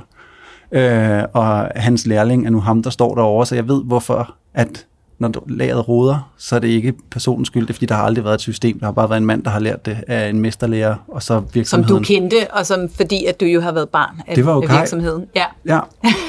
øh, 0.71 1.23
og 1.33 1.71
hans 1.75 2.07
lærling 2.07 2.45
er 2.45 2.49
nu 2.49 2.59
ham, 2.59 2.83
der 2.83 2.89
står 2.89 3.15
derovre, 3.15 3.45
så 3.45 3.55
jeg 3.55 3.67
ved, 3.67 3.83
hvorfor 3.83 4.35
at 4.53 4.85
når 5.19 5.43
lageret 5.47 5.87
roder, 5.87 6.31
så 6.37 6.55
er 6.55 6.59
det 6.59 6.67
ikke 6.67 6.93
personens 7.11 7.47
skyld, 7.47 7.63
det 7.63 7.69
er 7.69 7.73
fordi, 7.73 7.85
der 7.85 7.95
har 7.95 8.03
aldrig 8.03 8.23
været 8.23 8.35
et 8.35 8.41
system. 8.41 8.79
Der 8.79 8.85
har 8.85 8.91
bare 8.91 9.09
været 9.09 9.17
en 9.17 9.25
mand, 9.25 9.43
der 9.43 9.49
har 9.49 9.59
lært 9.59 9.85
det 9.85 9.97
af 10.07 10.29
en 10.29 10.39
mesterlærer, 10.39 10.95
og 11.07 11.23
så 11.23 11.41
virksomheden. 11.53 11.89
Som 11.89 11.97
du 11.97 12.03
kendte, 12.03 12.35
og 12.51 12.65
som, 12.65 12.89
fordi 12.95 13.25
at 13.25 13.39
du 13.39 13.45
jo 13.45 13.61
har 13.61 13.71
været 13.71 13.89
barn 13.89 14.21
af, 14.27 14.35
det 14.35 14.45
var 14.45 14.53
jo 14.53 14.61
af 14.61 14.79
virksomheden. 14.79 15.25
Ja. 15.35 15.45
ja, 15.65 15.79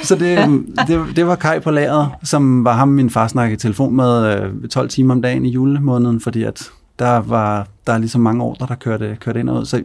så 0.03 0.15
det, 0.15 0.39
det, 0.89 1.17
det 1.17 1.27
var 1.27 1.37
Kai 1.37 1.61
på 1.61 1.71
lageret, 1.71 2.09
som 2.23 2.65
var 2.65 2.73
ham, 2.73 2.89
min 2.89 3.11
far 3.11 3.29
snakkede 3.29 3.55
i 3.55 3.59
telefon 3.59 3.97
med 3.97 4.41
øh, 4.43 4.69
12 4.69 4.89
timer 4.89 5.15
om 5.15 5.23
dagen 5.23 5.47
i 5.47 5.49
julemåneden, 5.51 6.21
fordi 6.21 6.43
at 6.43 6.63
der 6.99 7.17
var 7.17 7.69
der 7.87 7.93
er 7.93 7.99
ligesom 7.99 8.21
mange 8.21 8.45
ordre, 8.45 8.67
der 8.67 8.75
kørte, 8.75 9.17
kørte 9.21 9.41
ind 9.41 9.51
og 9.51 9.61
ud. 9.61 9.65
Så 9.65 9.83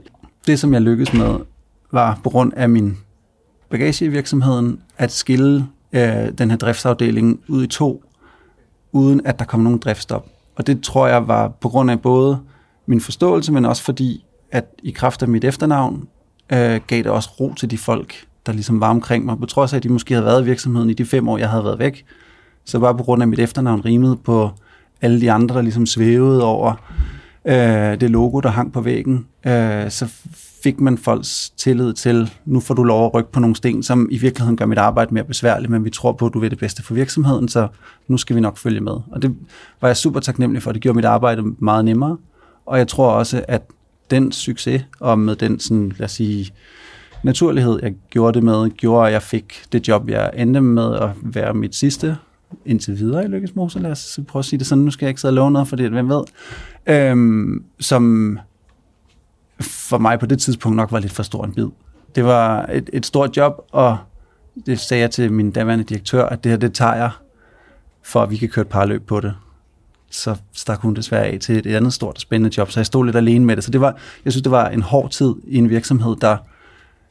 det, 0.47 0.59
som 0.59 0.73
jeg 0.73 0.81
lykkedes 0.81 1.13
med, 1.13 1.39
var 1.91 2.19
på 2.23 2.29
grund 2.29 2.53
af 2.55 2.69
min 2.69 2.97
bagage 3.69 4.05
i 4.05 4.07
virksomheden, 4.07 4.81
at 4.97 5.11
skille 5.11 5.67
øh, 5.93 6.31
den 6.37 6.49
her 6.49 6.57
driftsafdeling 6.57 7.39
ud 7.47 7.63
i 7.63 7.67
to, 7.67 8.03
uden 8.91 9.21
at 9.25 9.39
der 9.39 9.45
kom 9.45 9.59
nogen 9.59 9.79
driftstop. 9.79 10.27
Og 10.55 10.67
det 10.67 10.83
tror 10.83 11.07
jeg 11.07 11.27
var 11.27 11.47
på 11.47 11.69
grund 11.69 11.91
af 11.91 12.01
både 12.01 12.39
min 12.85 13.01
forståelse, 13.01 13.51
men 13.51 13.65
også 13.65 13.83
fordi, 13.83 14.25
at 14.51 14.65
i 14.83 14.91
kraft 14.91 15.21
af 15.21 15.27
mit 15.27 15.43
efternavn, 15.43 16.07
øh, 16.53 16.81
gav 16.87 16.97
det 16.97 17.07
også 17.07 17.29
ro 17.39 17.53
til 17.53 17.71
de 17.71 17.77
folk, 17.77 18.25
der 18.45 18.51
ligesom 18.53 18.81
var 18.81 18.89
omkring 18.89 19.25
mig, 19.25 19.37
på 19.39 19.45
trods 19.45 19.73
af, 19.73 19.77
at 19.77 19.83
de 19.83 19.89
måske 19.89 20.13
havde 20.13 20.25
været 20.25 20.41
i 20.41 20.45
virksomheden 20.45 20.89
i 20.89 20.93
de 20.93 21.05
fem 21.05 21.27
år, 21.27 21.37
jeg 21.37 21.49
havde 21.49 21.63
været 21.63 21.79
væk. 21.79 22.05
Så 22.65 22.79
bare 22.79 22.97
på 22.97 23.03
grund 23.03 23.21
af 23.21 23.27
mit 23.27 23.39
efternavn 23.39 23.85
rimede 23.85 24.15
på 24.15 24.51
alle 25.01 25.21
de 25.21 25.31
andre, 25.31 25.55
der 25.55 25.61
ligesom 25.61 25.85
svævede 25.85 26.43
over 26.43 26.73
øh, 27.45 28.01
det 28.01 28.09
logo, 28.09 28.39
der 28.39 28.49
hang 28.49 28.73
på 28.73 28.81
væggen, 28.81 29.25
øh, 29.47 29.89
så 29.89 30.11
fik 30.63 30.79
man 30.79 30.97
folks 30.97 31.49
tillid 31.49 31.93
til, 31.93 32.31
nu 32.45 32.59
får 32.59 32.73
du 32.73 32.83
lov 32.83 33.05
at 33.05 33.13
rykke 33.13 33.31
på 33.31 33.39
nogle 33.39 33.55
sten, 33.55 33.83
som 33.83 34.07
i 34.11 34.17
virkeligheden 34.17 34.57
gør 34.57 34.65
mit 34.65 34.77
arbejde 34.77 35.13
mere 35.13 35.23
besværligt, 35.23 35.71
men 35.71 35.85
vi 35.85 35.89
tror 35.89 36.11
på, 36.11 36.25
at 36.25 36.33
du 36.33 36.39
vil 36.39 36.51
det 36.51 36.59
bedste 36.59 36.83
for 36.83 36.93
virksomheden, 36.93 37.47
så 37.47 37.67
nu 38.07 38.17
skal 38.17 38.35
vi 38.35 38.41
nok 38.41 38.57
følge 38.57 38.81
med. 38.81 38.91
Og 38.91 39.21
det 39.21 39.35
var 39.81 39.87
jeg 39.87 39.97
super 39.97 40.19
taknemmelig 40.19 40.63
for, 40.63 40.71
det 40.71 40.81
gjorde 40.81 40.95
mit 40.95 41.05
arbejde 41.05 41.43
meget 41.59 41.85
nemmere, 41.85 42.17
og 42.65 42.77
jeg 42.77 42.87
tror 42.87 43.11
også, 43.11 43.45
at 43.47 43.61
den 44.11 44.31
succes, 44.31 44.85
og 44.99 45.19
med 45.19 45.35
den 45.35 45.59
sådan, 45.59 45.93
lad 45.97 46.05
os 46.05 46.11
sige, 46.11 46.51
naturlighed, 47.23 47.79
jeg 47.83 47.93
gjorde 48.09 48.33
det 48.33 48.43
med, 48.43 48.69
gjorde, 48.69 49.07
at 49.07 49.13
jeg 49.13 49.21
fik 49.21 49.63
det 49.71 49.87
job, 49.87 50.09
jeg 50.09 50.31
endte 50.37 50.61
med 50.61 50.95
at 50.95 51.09
være 51.23 51.53
mit 51.53 51.75
sidste 51.75 52.17
indtil 52.65 52.97
videre 52.97 53.25
i 53.25 53.27
Lykkes 53.27 53.55
Mose. 53.55 53.79
Lad 53.79 53.91
os 53.91 54.19
prøve 54.27 54.41
at 54.41 54.45
sige 54.45 54.59
det 54.59 54.67
sådan. 54.67 54.83
Nu 54.83 54.91
skal 54.91 55.05
jeg 55.05 55.09
ikke 55.09 55.21
sidde 55.21 55.31
og 55.31 55.35
love 55.35 55.51
noget, 55.51 55.67
for 55.67 55.75
det 55.75 55.91
hvem 55.91 56.09
ved. 56.09 56.23
Øhm, 56.85 57.63
som 57.79 58.39
for 59.61 59.97
mig 59.97 60.19
på 60.19 60.25
det 60.25 60.39
tidspunkt 60.39 60.75
nok 60.75 60.91
var 60.91 60.99
lidt 60.99 61.11
for 61.11 61.23
stor 61.23 61.45
en 61.45 61.53
bid. 61.53 61.67
Det 62.15 62.25
var 62.25 62.65
et, 62.65 62.89
et 62.93 63.05
stort 63.05 63.37
job, 63.37 63.67
og 63.71 63.97
det 64.65 64.79
sagde 64.79 65.01
jeg 65.01 65.11
til 65.11 65.33
min 65.33 65.51
daværende 65.51 65.83
direktør, 65.83 66.25
at 66.25 66.43
det 66.43 66.49
her, 66.49 66.57
det 66.57 66.73
tager 66.73 66.95
jeg, 66.95 67.11
for 68.03 68.21
at 68.21 68.31
vi 68.31 68.37
kan 68.37 68.49
køre 68.49 68.61
et 68.61 68.69
par 68.69 68.85
løb 68.85 69.07
på 69.07 69.19
det. 69.19 69.33
Så 70.09 70.35
stak 70.53 70.81
hun 70.81 70.93
desværre 70.93 71.25
af 71.25 71.39
til 71.39 71.57
et 71.57 71.75
andet 71.75 71.93
stort 71.93 72.15
og 72.15 72.21
spændende 72.21 72.57
job, 72.57 72.71
så 72.71 72.79
jeg 72.79 72.85
stod 72.85 73.05
lidt 73.05 73.15
alene 73.15 73.45
med 73.45 73.55
det. 73.55 73.63
Så 73.63 73.71
det 73.71 73.81
var, 73.81 73.97
jeg 74.25 74.33
synes, 74.33 74.43
det 74.43 74.51
var 74.51 74.69
en 74.69 74.81
hård 74.81 75.09
tid 75.09 75.33
i 75.47 75.57
en 75.57 75.69
virksomhed, 75.69 76.15
der 76.15 76.37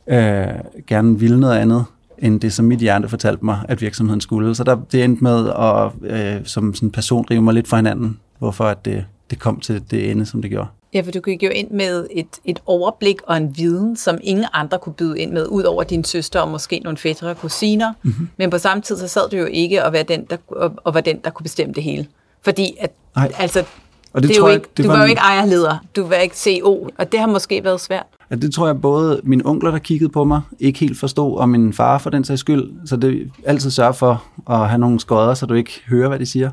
øh, 0.07 0.85
gerne 0.87 1.19
ville 1.19 1.41
noget 1.41 1.57
andet, 1.57 1.85
end 2.23 2.41
det, 2.41 2.53
som 2.53 2.65
mit 2.65 2.79
hjerte 2.79 3.09
fortalte 3.09 3.45
mig, 3.45 3.59
at 3.69 3.81
virksomheden 3.81 4.21
skulle. 4.21 4.55
Så 4.55 4.65
der, 4.65 4.77
det 4.93 5.05
endte 5.05 5.25
med 5.25 5.49
at 5.49 6.11
øh, 6.11 6.47
som 6.47 6.75
sådan 6.75 6.87
en 6.87 6.93
person 6.93 7.27
rive 7.31 7.43
mig 7.43 7.55
lidt 7.55 7.69
fra 7.69 7.77
hinanden, 7.77 8.19
hvorfor 8.39 8.65
at 8.65 8.85
det, 8.85 9.05
det 9.31 9.39
kom 9.39 9.61
til 9.61 9.83
det 9.91 10.11
ende, 10.11 10.27
som 10.27 10.43
det 10.43 10.51
gjorde. 10.51 10.69
Ja, 10.95 11.01
for 11.01 11.11
du 11.11 11.21
gik 11.21 11.43
jo 11.43 11.49
ind 11.49 11.71
med 11.71 12.07
et, 12.11 12.27
et 12.45 12.59
overblik 12.67 13.17
og 13.23 13.37
en 13.37 13.57
viden, 13.57 13.97
som 13.97 14.19
ingen 14.23 14.47
andre 14.53 14.79
kunne 14.79 14.93
byde 14.93 15.21
ind 15.21 15.33
med, 15.33 15.47
ud 15.47 15.63
over 15.63 15.83
din 15.83 16.05
søster 16.05 16.41
og 16.41 16.49
måske 16.49 16.81
nogle 16.85 16.97
fætter 16.97 17.31
og 17.31 17.37
kusiner. 17.37 17.93
Mm-hmm. 18.03 18.29
Men 18.37 18.51
på 18.51 18.59
samme 18.59 18.83
tid, 18.83 18.97
så 18.97 19.09
sad 19.09 19.31
du 19.31 19.37
jo 19.37 19.45
ikke 19.45 19.85
og 19.85 19.93
var 19.93 20.03
den, 20.03 20.25
der, 20.31 20.37
og, 20.49 20.73
og 20.85 20.95
var 20.95 21.01
den, 21.01 21.19
der 21.25 21.31
kunne 21.31 21.45
bestemme 21.45 21.75
det 21.75 21.83
hele. 21.83 22.07
Fordi 22.43 22.77
at, 22.81 22.91
Nej. 23.17 23.33
altså, 23.39 23.65
Og 24.13 24.23
det, 24.23 24.29
det 24.29 24.37
tror 24.37 24.47
jo 24.47 24.49
jeg, 24.49 24.57
ikke, 24.57 24.69
det 24.77 24.85
du 24.85 24.91
var 24.91 24.97
var 24.97 25.05
jo 25.05 25.09
ikke 25.09 25.21
ejerleder, 25.21 25.85
du 25.97 26.07
var 26.07 26.15
ikke 26.15 26.37
CO, 26.37 26.89
og 26.99 27.13
det 27.13 27.21
har 27.21 27.27
måske 27.27 27.65
været 27.65 27.81
svært. 27.81 28.07
Ja, 28.31 28.37
det 28.37 28.55
tror 28.55 28.67
jeg 28.67 28.81
både 28.81 29.21
mine 29.25 29.47
onkler, 29.47 29.71
der 29.71 29.79
kiggede 29.79 30.11
på 30.11 30.25
mig, 30.25 30.41
ikke 30.61 30.79
helt 30.79 30.99
forstod, 30.99 31.39
og 31.39 31.49
min 31.49 31.73
far 31.73 31.99
for 31.99 32.11
den 32.11 32.25
sags 32.25 32.41
skyld. 32.41 32.71
Så 32.87 32.97
det 32.97 33.31
altid 33.45 33.71
sørge 33.71 33.95
for 33.95 34.25
at 34.51 34.69
have 34.69 34.79
nogle 34.79 35.01
skodder, 35.01 35.35
så 35.35 35.47
du 35.47 35.55
ikke 35.55 35.83
hører, 35.89 36.09
hvad 36.09 36.19
de 36.19 36.27
siger. 36.27 36.51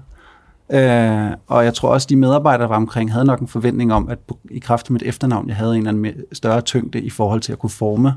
Øh, 0.72 1.32
og 1.48 1.66
jeg 1.66 1.74
tror 1.74 1.90
også, 1.90 2.08
de 2.10 2.16
medarbejdere, 2.16 2.62
der 2.62 2.68
var 2.68 2.76
omkring, 2.76 3.12
havde 3.12 3.26
nok 3.26 3.40
en 3.40 3.48
forventning 3.48 3.94
om, 3.94 4.10
at 4.10 4.20
i 4.52 4.60
kraft 4.60 4.88
af 4.88 4.92
mit 4.92 5.04
efternavn, 5.06 5.48
jeg 5.48 5.56
havde 5.56 5.72
en 5.72 5.88
eller 5.88 5.90
anden 5.90 6.24
større 6.34 6.62
tyngde 6.62 7.02
i 7.02 7.10
forhold 7.10 7.42
til 7.42 7.52
at 7.52 7.60
kunne 7.60 7.70
forme, 7.70 8.14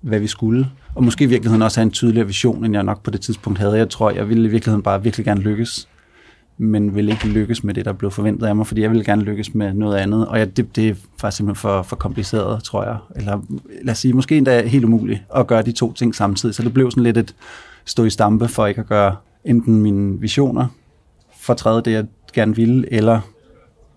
hvad 0.00 0.18
vi 0.18 0.26
skulle. 0.26 0.68
Og 0.94 1.04
måske 1.04 1.24
i 1.24 1.26
virkeligheden 1.26 1.62
også 1.62 1.80
have 1.80 1.86
en 1.86 1.90
tydeligere 1.90 2.26
vision, 2.26 2.64
end 2.64 2.74
jeg 2.74 2.82
nok 2.82 3.02
på 3.02 3.10
det 3.10 3.20
tidspunkt 3.20 3.58
havde. 3.58 3.76
Jeg 3.76 3.88
tror, 3.88 4.10
jeg 4.10 4.28
ville 4.28 4.48
i 4.48 4.50
virkeligheden 4.50 4.82
bare 4.82 5.02
virkelig 5.02 5.26
gerne 5.26 5.40
lykkes 5.40 5.88
men 6.58 6.94
ville 6.94 7.10
ikke 7.10 7.28
lykkes 7.28 7.64
med 7.64 7.74
det, 7.74 7.84
der 7.84 7.92
blev 7.92 8.10
forventet 8.10 8.46
af 8.46 8.56
mig, 8.56 8.66
fordi 8.66 8.80
jeg 8.82 8.90
ville 8.90 9.04
gerne 9.04 9.22
lykkes 9.22 9.54
med 9.54 9.74
noget 9.74 9.96
andet, 9.96 10.26
og 10.26 10.38
jeg, 10.38 10.56
det, 10.56 10.76
det 10.76 10.88
er 10.88 10.94
faktisk 11.18 11.36
simpelthen 11.36 11.60
for, 11.60 11.82
for 11.82 11.96
kompliceret, 11.96 12.64
tror 12.64 12.84
jeg. 12.84 12.96
Eller 13.16 13.40
lad 13.82 13.92
os 13.92 13.98
sige, 13.98 14.14
måske 14.14 14.36
endda 14.36 14.66
helt 14.66 14.84
umuligt 14.84 15.22
at 15.36 15.46
gøre 15.46 15.62
de 15.62 15.72
to 15.72 15.92
ting 15.92 16.14
samtidig, 16.14 16.54
så 16.54 16.62
det 16.62 16.74
blev 16.74 16.90
sådan 16.90 17.02
lidt 17.02 17.16
et 17.16 17.34
stå 17.84 18.04
i 18.04 18.10
stampe 18.10 18.48
for 18.48 18.66
ikke 18.66 18.80
at 18.80 18.86
gøre 18.86 19.16
enten 19.44 19.82
mine 19.82 20.20
visioner, 20.20 20.66
fortræde 21.40 21.82
det, 21.82 21.92
jeg 21.92 22.04
gerne 22.32 22.56
ville, 22.56 22.92
eller 22.92 23.20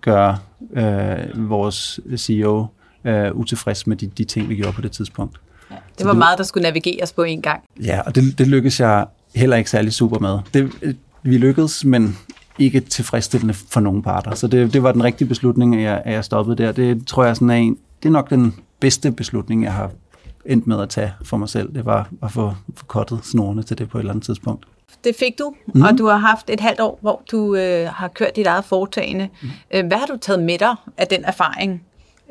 gøre 0.00 0.38
øh, 0.72 1.50
vores 1.50 2.00
CEO 2.16 2.66
øh, 3.04 3.34
utilfreds 3.34 3.86
med 3.86 3.96
de, 3.96 4.06
de 4.06 4.24
ting, 4.24 4.48
vi 4.48 4.56
gjorde 4.56 4.72
på 4.72 4.80
det 4.80 4.92
tidspunkt. 4.92 5.40
Ja, 5.70 5.76
det 5.98 6.06
var 6.06 6.12
meget, 6.12 6.38
der 6.38 6.44
skulle 6.44 6.62
navigeres 6.62 7.12
på 7.12 7.22
en 7.22 7.42
gang. 7.42 7.62
Ja, 7.84 8.00
og 8.00 8.14
det, 8.14 8.38
det 8.38 8.46
lykkedes 8.46 8.80
jeg 8.80 9.06
heller 9.34 9.56
ikke 9.56 9.70
særlig 9.70 9.92
super 9.92 10.18
med. 10.18 10.38
Det, 10.54 10.72
øh, 10.82 10.94
vi 11.22 11.38
lykkedes, 11.38 11.84
men 11.84 12.18
ikke 12.58 12.80
tilfredsstillende 12.80 13.54
for 13.54 13.80
nogen 13.80 14.02
parter. 14.02 14.34
Så 14.34 14.46
det, 14.46 14.72
det 14.72 14.82
var 14.82 14.92
den 14.92 15.04
rigtige 15.04 15.28
beslutning, 15.28 15.76
at 15.76 15.82
jeg, 15.82 16.02
at 16.04 16.12
jeg 16.12 16.24
stoppede 16.24 16.56
der. 16.62 16.72
Det 16.72 17.06
tror 17.06 17.24
jeg 17.24 17.36
sådan 17.36 17.50
er 17.50 17.54
en, 17.54 17.78
det 18.02 18.08
er 18.08 18.12
nok 18.12 18.30
den 18.30 18.54
bedste 18.80 19.12
beslutning, 19.12 19.62
jeg 19.64 19.72
har 19.72 19.90
endt 20.46 20.66
med 20.66 20.80
at 20.80 20.88
tage 20.88 21.12
for 21.24 21.36
mig 21.36 21.48
selv. 21.48 21.74
Det 21.74 21.84
var 21.84 22.08
at 22.22 22.32
få, 22.32 22.54
få 22.74 22.84
kottet 22.84 23.20
snorene 23.22 23.62
til 23.62 23.78
det 23.78 23.88
på 23.88 23.98
et 23.98 24.02
eller 24.02 24.12
andet 24.12 24.24
tidspunkt. 24.24 24.66
Det 25.04 25.16
fik 25.16 25.38
du, 25.38 25.54
mm. 25.74 25.82
og 25.82 25.98
du 25.98 26.06
har 26.06 26.16
haft 26.16 26.50
et 26.50 26.60
halvt 26.60 26.80
år, 26.80 26.98
hvor 27.00 27.22
du 27.30 27.56
øh, 27.56 27.88
har 27.88 28.08
kørt 28.08 28.36
dit 28.36 28.46
eget 28.46 28.64
foretagende. 28.64 29.28
Mm. 29.42 29.86
Hvad 29.88 29.98
har 29.98 30.06
du 30.06 30.16
taget 30.16 30.42
med 30.42 30.58
dig 30.58 30.74
af 30.96 31.06
den 31.06 31.24
erfaring, 31.24 31.82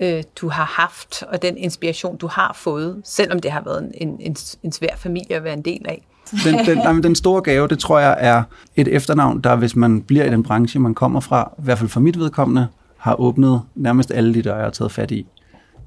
øh, 0.02 0.24
du 0.42 0.50
har 0.50 0.66
haft, 0.66 1.24
og 1.24 1.42
den 1.42 1.58
inspiration, 1.58 2.18
du 2.18 2.28
har 2.28 2.54
fået, 2.56 3.02
selvom 3.04 3.40
det 3.40 3.52
har 3.52 3.62
været 3.62 3.92
en, 3.98 4.18
en, 4.20 4.36
en 4.64 4.72
svær 4.72 4.96
familie 4.98 5.36
at 5.36 5.44
være 5.44 5.54
en 5.54 5.62
del 5.62 5.86
af? 5.86 6.06
Den, 6.32 6.66
den, 6.66 6.78
nej, 6.78 6.94
men 6.94 7.04
den 7.04 7.16
store 7.16 7.42
gave, 7.42 7.68
det 7.68 7.80
tror 7.80 8.00
jeg 8.00 8.18
er 8.20 8.44
et 8.76 8.88
efternavn, 8.88 9.42
der 9.42 9.56
hvis 9.56 9.76
man 9.76 10.02
bliver 10.02 10.26
i 10.26 10.30
den 10.30 10.44
branche, 10.44 10.80
man 10.80 10.94
kommer 10.94 11.20
fra, 11.20 11.52
i 11.60 11.62
hvert 11.64 11.78
fald 11.78 11.90
for 11.90 12.00
mit 12.00 12.20
vedkommende, 12.20 12.68
har 12.98 13.20
åbnet 13.22 13.62
nærmest 13.76 14.12
alle 14.12 14.34
de 14.34 14.42
døre, 14.42 14.56
jeg 14.56 14.64
har 14.64 14.72
taget 14.72 14.92
fat 14.92 15.12
i. 15.12 15.28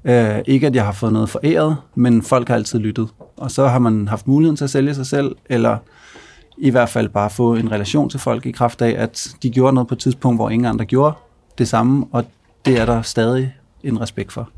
Øh, 0.05 0.39
ikke 0.47 0.67
at 0.67 0.75
jeg 0.75 0.85
har 0.85 0.91
fået 0.91 1.13
noget 1.13 1.29
foræret, 1.29 1.77
men 1.95 2.21
folk 2.21 2.47
har 2.47 2.55
altid 2.55 2.79
lyttet. 2.79 3.09
Og 3.37 3.51
så 3.51 3.67
har 3.67 3.79
man 3.79 4.07
haft 4.07 4.27
muligheden 4.27 4.55
til 4.55 4.63
at 4.63 4.69
sælge 4.69 4.95
sig 4.95 5.05
selv, 5.05 5.35
eller 5.45 5.77
i 6.57 6.69
hvert 6.69 6.89
fald 6.89 7.09
bare 7.09 7.29
få 7.29 7.55
en 7.55 7.71
relation 7.71 8.09
til 8.09 8.19
folk 8.19 8.45
i 8.45 8.51
kraft 8.51 8.81
af, 8.81 8.95
at 8.97 9.35
de 9.43 9.49
gjorde 9.49 9.73
noget 9.73 9.87
på 9.87 9.95
et 9.95 9.99
tidspunkt, 9.99 10.37
hvor 10.37 10.49
ingen 10.49 10.65
andre 10.65 10.85
gjorde 10.85 11.15
det 11.57 11.67
samme, 11.67 12.05
og 12.11 12.25
det 12.65 12.79
er 12.79 12.85
der 12.85 13.01
stadig 13.01 13.55
en 13.83 14.01
respekt 14.01 14.31
for. 14.31 14.49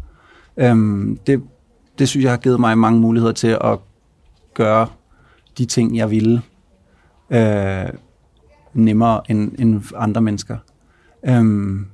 Øhm, 0.57 1.19
det, 1.27 1.41
det 1.99 2.09
synes 2.09 2.23
jeg 2.23 2.31
har 2.31 2.37
givet 2.37 2.59
mig 2.59 2.77
mange 2.77 2.99
muligheder 2.99 3.33
til 3.33 3.57
at 3.61 3.79
gøre 4.53 4.87
de 5.57 5.65
ting, 5.65 5.97
jeg 5.97 6.11
ville, 6.11 6.41
øh, 7.29 7.89
nemmere 8.73 9.31
end, 9.31 9.51
end 9.59 9.81
andre 9.95 10.21
mennesker. 10.21 10.57
Øhm, 11.25 11.85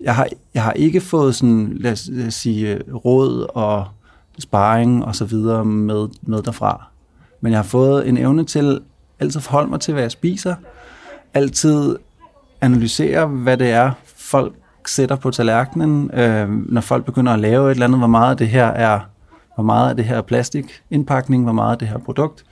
jeg, 0.00 0.14
har, 0.14 0.28
jeg 0.54 0.62
har 0.62 0.72
ikke 0.72 1.00
fået 1.00 1.34
sådan, 1.34 1.76
lad 1.80 1.92
os, 1.92 2.08
lad 2.12 2.26
os 2.26 2.34
sige, 2.34 2.82
råd 3.04 3.46
og 3.54 3.86
sparring 4.38 5.04
og 5.04 5.16
så 5.16 5.24
videre 5.24 5.64
med, 5.64 6.08
med 6.22 6.42
derfra. 6.42 6.86
Men 7.40 7.52
jeg 7.52 7.58
har 7.58 7.64
fået 7.64 8.08
en 8.08 8.18
evne 8.18 8.44
til 8.44 8.80
altid 9.20 9.38
at 9.38 9.42
forholde 9.42 9.70
mig 9.70 9.80
til, 9.80 9.94
hvad 9.94 10.02
jeg 10.02 10.10
spiser. 10.10 10.54
Altid 11.34 11.96
analysere, 12.60 13.26
hvad 13.26 13.56
det 13.56 13.70
er, 13.70 13.90
folk 14.16 14.54
sætter 14.86 15.16
på 15.16 15.30
tallerkenen. 15.30 16.10
Øh, 16.14 16.48
når 16.48 16.80
folk 16.80 17.04
begynder 17.04 17.32
at 17.32 17.38
lave 17.38 17.66
et 17.66 17.70
eller 17.70 17.86
andet, 17.86 18.00
hvor 18.00 18.06
meget 18.06 18.38
det 18.38 18.48
her 18.48 18.66
er, 18.66 19.00
hvor 19.54 19.64
meget 19.64 19.90
af 19.90 19.96
det 19.96 20.04
her 20.04 20.22
plastik, 20.22 20.64
plastikindpakning, 20.64 21.42
hvor 21.42 21.52
meget 21.52 21.72
af 21.72 21.78
det 21.78 21.88
her 21.88 21.98
produkt. 21.98 22.44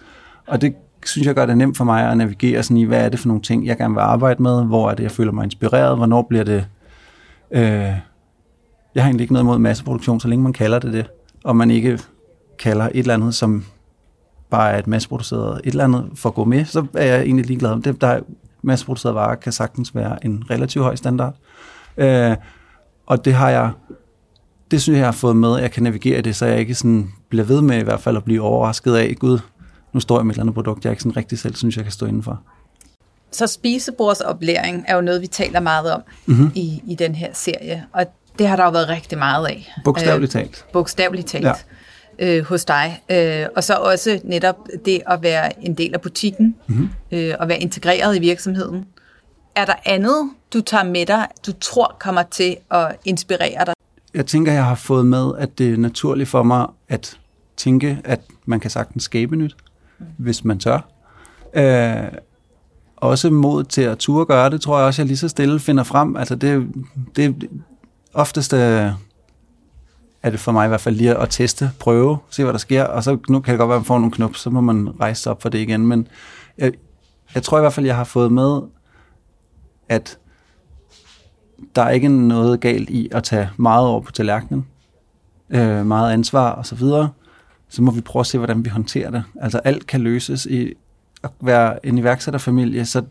Og 0.47 0.61
det 0.61 0.75
synes 1.07 1.27
jeg 1.27 1.35
gør 1.35 1.47
det 1.47 1.59
nemt 1.59 1.77
for 1.77 1.85
mig 1.85 2.11
at 2.11 2.17
navigere 2.17 2.63
sådan 2.63 2.77
i, 2.77 2.85
hvad 2.85 3.05
er 3.05 3.09
det 3.09 3.21
for 3.21 3.29
nogle 3.29 3.43
ting, 3.43 3.67
jeg 3.67 3.77
gerne 3.77 3.95
vil 3.95 4.01
arbejde 4.01 4.43
med, 4.43 4.65
hvor 4.65 4.91
er 4.91 4.95
det, 4.95 5.03
jeg 5.03 5.11
føler 5.11 5.33
mig 5.33 5.45
inspireret, 5.45 5.97
hvornår 5.97 6.23
bliver 6.23 6.45
det... 6.45 6.67
Øh, 7.51 7.93
jeg 8.95 9.03
har 9.03 9.09
egentlig 9.09 9.25
ikke 9.25 9.33
noget 9.33 9.45
imod 9.45 9.59
masseproduktion, 9.59 10.21
så 10.21 10.29
længe 10.29 10.43
man 10.43 10.53
kalder 10.53 10.79
det 10.79 10.93
det, 10.93 11.11
og 11.45 11.57
man 11.57 11.71
ikke 11.71 11.99
kalder 12.59 12.85
et 12.85 12.99
eller 12.99 13.15
andet, 13.15 13.35
som 13.35 13.65
bare 14.51 14.73
er 14.73 14.79
et 14.79 14.87
masseproduceret 14.87 15.61
et 15.65 15.71
eller 15.71 15.85
andet 15.85 16.11
for 16.15 16.29
at 16.29 16.35
gå 16.35 16.45
med, 16.45 16.65
så 16.65 16.87
er 16.95 17.05
jeg 17.05 17.23
egentlig 17.23 17.47
ligeglad. 17.47 17.81
Det, 17.81 18.01
der 18.01 18.07
er 18.07 18.21
masseproducerede 18.63 19.15
varer 19.15 19.35
kan 19.35 19.53
sagtens 19.53 19.95
være 19.95 20.27
en 20.27 20.45
relativt 20.51 20.85
høj 20.85 20.97
standard. 20.97 21.35
Øh, 21.97 22.37
og 23.07 23.25
det 23.25 23.35
har 23.35 23.51
jeg, 23.51 23.71
det 24.73 24.83
synes 24.83 24.97
jeg, 24.97 25.01
jeg 25.01 25.07
har 25.07 25.13
fået 25.13 25.37
med, 25.37 25.57
at 25.57 25.63
jeg 25.63 25.71
kan 25.71 25.83
navigere 25.83 26.19
i 26.19 26.23
det, 26.23 26.37
så 26.37 26.47
jeg 26.47 26.59
ikke 26.59 26.75
sådan 26.75 27.13
bliver 27.29 27.45
ved 27.45 27.61
med 27.61 27.79
i 27.79 27.83
hvert 27.83 28.01
fald 28.01 28.17
at 28.17 28.25
blive 28.25 28.43
overrasket 28.43 28.97
af, 28.97 29.17
gud, 29.19 29.39
nu 29.93 30.01
står 30.01 30.19
jeg 30.19 30.27
med 30.27 30.31
et 30.31 30.35
eller 30.35 30.43
andet 30.43 30.55
produkt, 30.55 30.85
jeg 30.85 30.93
ikke 30.93 31.03
sådan 31.03 31.17
rigtig 31.17 31.39
selv 31.39 31.55
synes, 31.55 31.77
jeg 31.77 31.85
kan 31.85 31.93
stå 31.93 32.07
indenfor. 32.07 32.41
Så 33.31 33.47
spisebordsoplæring 33.47 34.85
er 34.89 34.95
jo 34.95 35.01
noget, 35.01 35.21
vi 35.21 35.27
taler 35.27 35.61
meget 35.61 35.93
om 35.93 36.03
mm-hmm. 36.27 36.53
i, 36.55 36.83
i 36.87 36.95
den 36.95 37.15
her 37.15 37.29
serie, 37.33 37.85
og 37.93 38.07
det 38.39 38.49
har 38.49 38.57
der 38.57 38.65
jo 38.65 38.71
været 38.71 38.89
rigtig 38.89 39.19
meget 39.19 39.47
af. 39.47 39.75
Bogstaveligt 39.85 40.33
talt. 40.33 40.65
Øh, 40.69 40.73
bogstaveligt 40.73 41.29
talt. 41.29 41.45
Ja. 41.45 41.55
Øh, 42.19 42.45
hos 42.45 42.65
dig. 42.65 43.03
Øh, 43.11 43.47
og 43.57 43.65
så 43.65 43.75
også 43.75 44.21
netop 44.25 44.57
det 44.85 45.03
at 45.07 45.23
være 45.23 45.65
en 45.65 45.75
del 45.75 45.95
af 45.95 46.01
butikken, 46.01 46.57
mm-hmm. 46.67 46.89
øh, 47.13 47.35
og 47.41 47.49
være 47.49 47.59
integreret 47.59 48.17
i 48.17 48.21
virksomheden. 48.21 48.85
Er 49.55 49.65
der 49.65 49.75
andet, 49.85 50.31
du 50.53 50.61
tager 50.61 50.85
med 50.85 51.07
dig, 51.07 51.27
du 51.47 51.53
tror 51.61 51.97
kommer 52.01 52.23
til 52.23 52.57
at 52.71 52.97
inspirere 53.05 53.65
dig? 53.67 53.72
Jeg 54.15 54.27
tænker, 54.27 54.53
jeg 54.53 54.65
har 54.65 54.75
fået 54.75 55.07
med, 55.07 55.33
at 55.39 55.59
det 55.59 55.73
er 55.73 55.77
naturligt 55.77 56.29
for 56.29 56.43
mig 56.43 56.67
at 56.89 57.19
tænke, 57.57 58.01
at 58.05 58.21
man 58.47 58.61
kan 58.61 58.71
sagtens 58.71 59.03
skabe 59.03 59.37
nyt, 59.37 59.57
hvis 60.19 60.45
man 60.45 60.59
tør. 60.59 60.79
Øh, 61.55 62.19
også 62.97 63.31
mod 63.31 63.65
til 63.65 63.83
at 63.83 63.99
turde 63.99 64.27
gøre 64.27 64.51
det, 64.51 64.61
tror 64.61 64.79
jeg 64.79 64.87
også, 64.87 65.03
jeg 65.03 65.07
lige 65.07 65.17
så 65.17 65.29
stille 65.29 65.61
finder 65.61 65.85
frem. 65.85 66.17
Altså 66.17 66.35
det, 66.35 66.69
det 67.17 67.49
oftest 68.15 68.53
er 68.53 68.95
det 70.31 70.41
for 70.41 70.53
mig 70.53 70.65
i 70.65 70.69
hvert 70.69 70.81
fald 70.81 70.97
lige 70.97 71.17
at 71.17 71.31
teste, 71.31 71.71
prøve, 71.79 72.19
se 72.31 72.43
hvad 72.43 72.53
der 72.53 72.59
sker, 72.59 72.85
og 72.85 73.05
så 73.05 73.19
nu 73.29 73.41
kan 73.41 73.53
det 73.53 73.59
godt 73.59 73.69
være, 73.69 73.77
at 73.77 73.81
man 73.81 73.87
får 73.87 73.99
nogle 73.99 74.13
knop, 74.13 74.37
så 74.37 74.51
må 74.51 74.61
man 74.61 75.01
rejse 75.01 75.31
op 75.31 75.43
for 75.43 75.49
det 75.49 75.59
igen. 75.59 75.87
Men 75.87 76.09
jeg, 76.59 76.73
jeg 77.35 77.43
tror 77.43 77.59
i 77.59 77.61
hvert 77.61 77.73
fald, 77.73 77.87
jeg 77.87 77.97
har 77.97 78.05
fået 78.05 78.33
med, 78.33 78.61
at 79.89 80.19
der 81.77 81.83
er 81.83 81.91
ikke 81.91 82.09
noget 82.09 82.61
galt 82.61 82.91
i 82.91 83.09
at 83.13 83.25
tage 83.25 83.51
meget 83.57 83.87
over 83.87 84.01
på 84.01 84.13
tallerkenen, 84.13 84.67
øh, 85.51 85.87
meget 85.87 86.13
ansvar 86.13 86.51
og 86.51 86.67
så 86.67 86.75
videre, 86.75 87.09
så 87.69 87.83
må 87.83 87.91
vi 87.91 88.01
prøve 88.01 88.21
at 88.21 88.27
se, 88.27 88.39
hvordan 88.39 88.65
vi 88.65 88.69
håndterer 88.69 89.11
det. 89.11 89.25
Altså 89.41 89.59
alt 89.59 89.87
kan 89.87 90.01
løses 90.01 90.47
i 90.47 90.73
at 91.25 91.31
være 91.41 91.87
en 91.87 91.99
iværksætterfamilie, 91.99 92.85
så 92.85 93.03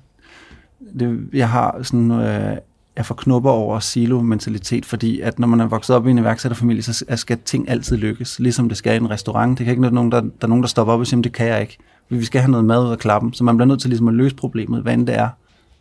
det, 0.99 1.29
jeg 1.33 1.49
har 1.49 1.79
sådan, 1.83 2.11
øh, 2.11 2.57
jeg 2.95 3.05
får 3.05 3.15
knupper 3.15 3.49
over 3.49 3.79
silo-mentalitet, 3.79 4.85
fordi 4.85 5.19
at 5.21 5.39
når 5.39 5.47
man 5.47 5.59
er 5.59 5.65
vokset 5.65 5.95
op 5.95 6.07
i 6.07 6.11
en 6.11 6.17
iværksætterfamilie, 6.17 6.83
så 6.83 7.05
skal 7.15 7.37
ting 7.45 7.69
altid 7.69 7.97
lykkes, 7.97 8.39
ligesom 8.39 8.69
det 8.69 8.77
skal 8.77 8.93
i 8.93 8.97
en 8.97 9.09
restaurant. 9.09 9.57
Det 9.57 9.65
kan 9.65 9.71
ikke 9.71 9.89
nogen, 9.89 10.11
der, 10.11 10.21
der 10.21 10.29
er 10.41 10.47
nogen, 10.47 10.63
der 10.63 10.67
stopper 10.67 10.93
op 10.93 10.99
og 10.99 11.07
siger, 11.07 11.21
det 11.21 11.33
kan 11.33 11.47
jeg 11.47 11.61
ikke. 11.61 11.77
Vi 12.09 12.25
skal 12.25 12.41
have 12.41 12.51
noget 12.51 12.65
mad 12.65 12.85
ud 12.85 12.91
af 12.91 12.99
klappen, 12.99 13.33
så 13.33 13.43
man 13.43 13.57
bliver 13.57 13.67
nødt 13.67 13.81
til 13.81 13.89
ligesom 13.89 14.07
at 14.07 14.13
løse 14.13 14.35
problemet, 14.35 14.81
hvad 14.81 14.93
end 14.93 15.07
det 15.07 15.15
er. 15.15 15.29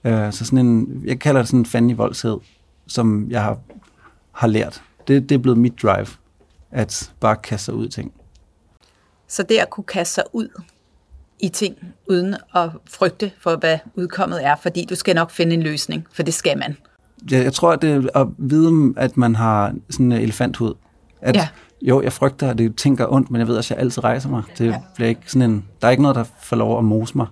Øh, 0.04 0.32
så 0.32 0.44
sådan 0.44 0.66
en, 0.66 1.02
jeg 1.06 1.18
kalder 1.18 1.40
det 1.40 1.48
sådan 1.48 1.60
en 1.60 1.66
fandelig 1.66 1.98
voldshed, 1.98 2.36
som 2.90 3.26
jeg 3.30 3.42
har, 3.42 3.58
har 4.32 4.48
lært. 4.48 4.82
Det, 5.08 5.28
det 5.28 5.34
er 5.34 5.38
blevet 5.38 5.58
mit 5.58 5.82
drive, 5.82 6.06
at 6.70 7.12
bare 7.20 7.36
kaste 7.36 7.64
sig 7.64 7.74
ud 7.74 7.86
i 7.86 7.90
ting. 7.90 8.12
Så 9.28 9.42
det 9.42 9.58
at 9.58 9.70
kunne 9.70 9.84
kaste 9.84 10.14
sig 10.14 10.24
ud 10.32 10.48
i 11.38 11.48
ting, 11.48 11.76
uden 12.08 12.36
at 12.54 12.70
frygte 12.90 13.30
for, 13.40 13.56
hvad 13.56 13.78
udkommet 13.94 14.46
er, 14.46 14.56
fordi 14.56 14.84
du 14.84 14.94
skal 14.94 15.14
nok 15.14 15.30
finde 15.30 15.54
en 15.54 15.62
løsning, 15.62 16.06
for 16.12 16.22
det 16.22 16.34
skal 16.34 16.58
man. 16.58 16.76
Ja, 17.30 17.42
jeg 17.42 17.52
tror, 17.52 17.72
at 17.72 17.82
det 17.82 17.90
er 18.14 18.20
at 18.20 18.26
vide, 18.38 18.94
at 18.96 19.16
man 19.16 19.34
har 19.34 19.74
sådan 19.90 20.12
en 20.12 20.22
elefanthud. 20.22 20.74
At, 21.20 21.36
ja. 21.36 21.48
Jo, 21.82 22.02
jeg 22.02 22.12
frygter, 22.12 22.50
at 22.50 22.58
det 22.58 22.76
tænker 22.76 23.12
ondt, 23.12 23.30
men 23.30 23.38
jeg 23.38 23.48
ved, 23.48 23.58
at 23.58 23.70
jeg 23.70 23.78
altid 23.78 24.04
rejser 24.04 24.28
mig. 24.28 24.42
Det 24.58 24.66
ja. 24.66 24.80
bliver 24.94 25.08
ikke 25.08 25.20
sådan 25.26 25.50
en, 25.50 25.64
der 25.80 25.86
er 25.86 25.90
ikke 25.90 26.02
noget, 26.02 26.16
der 26.16 26.24
får 26.42 26.56
lov 26.56 26.78
at 26.78 26.84
mose 26.84 27.16
mig. 27.16 27.26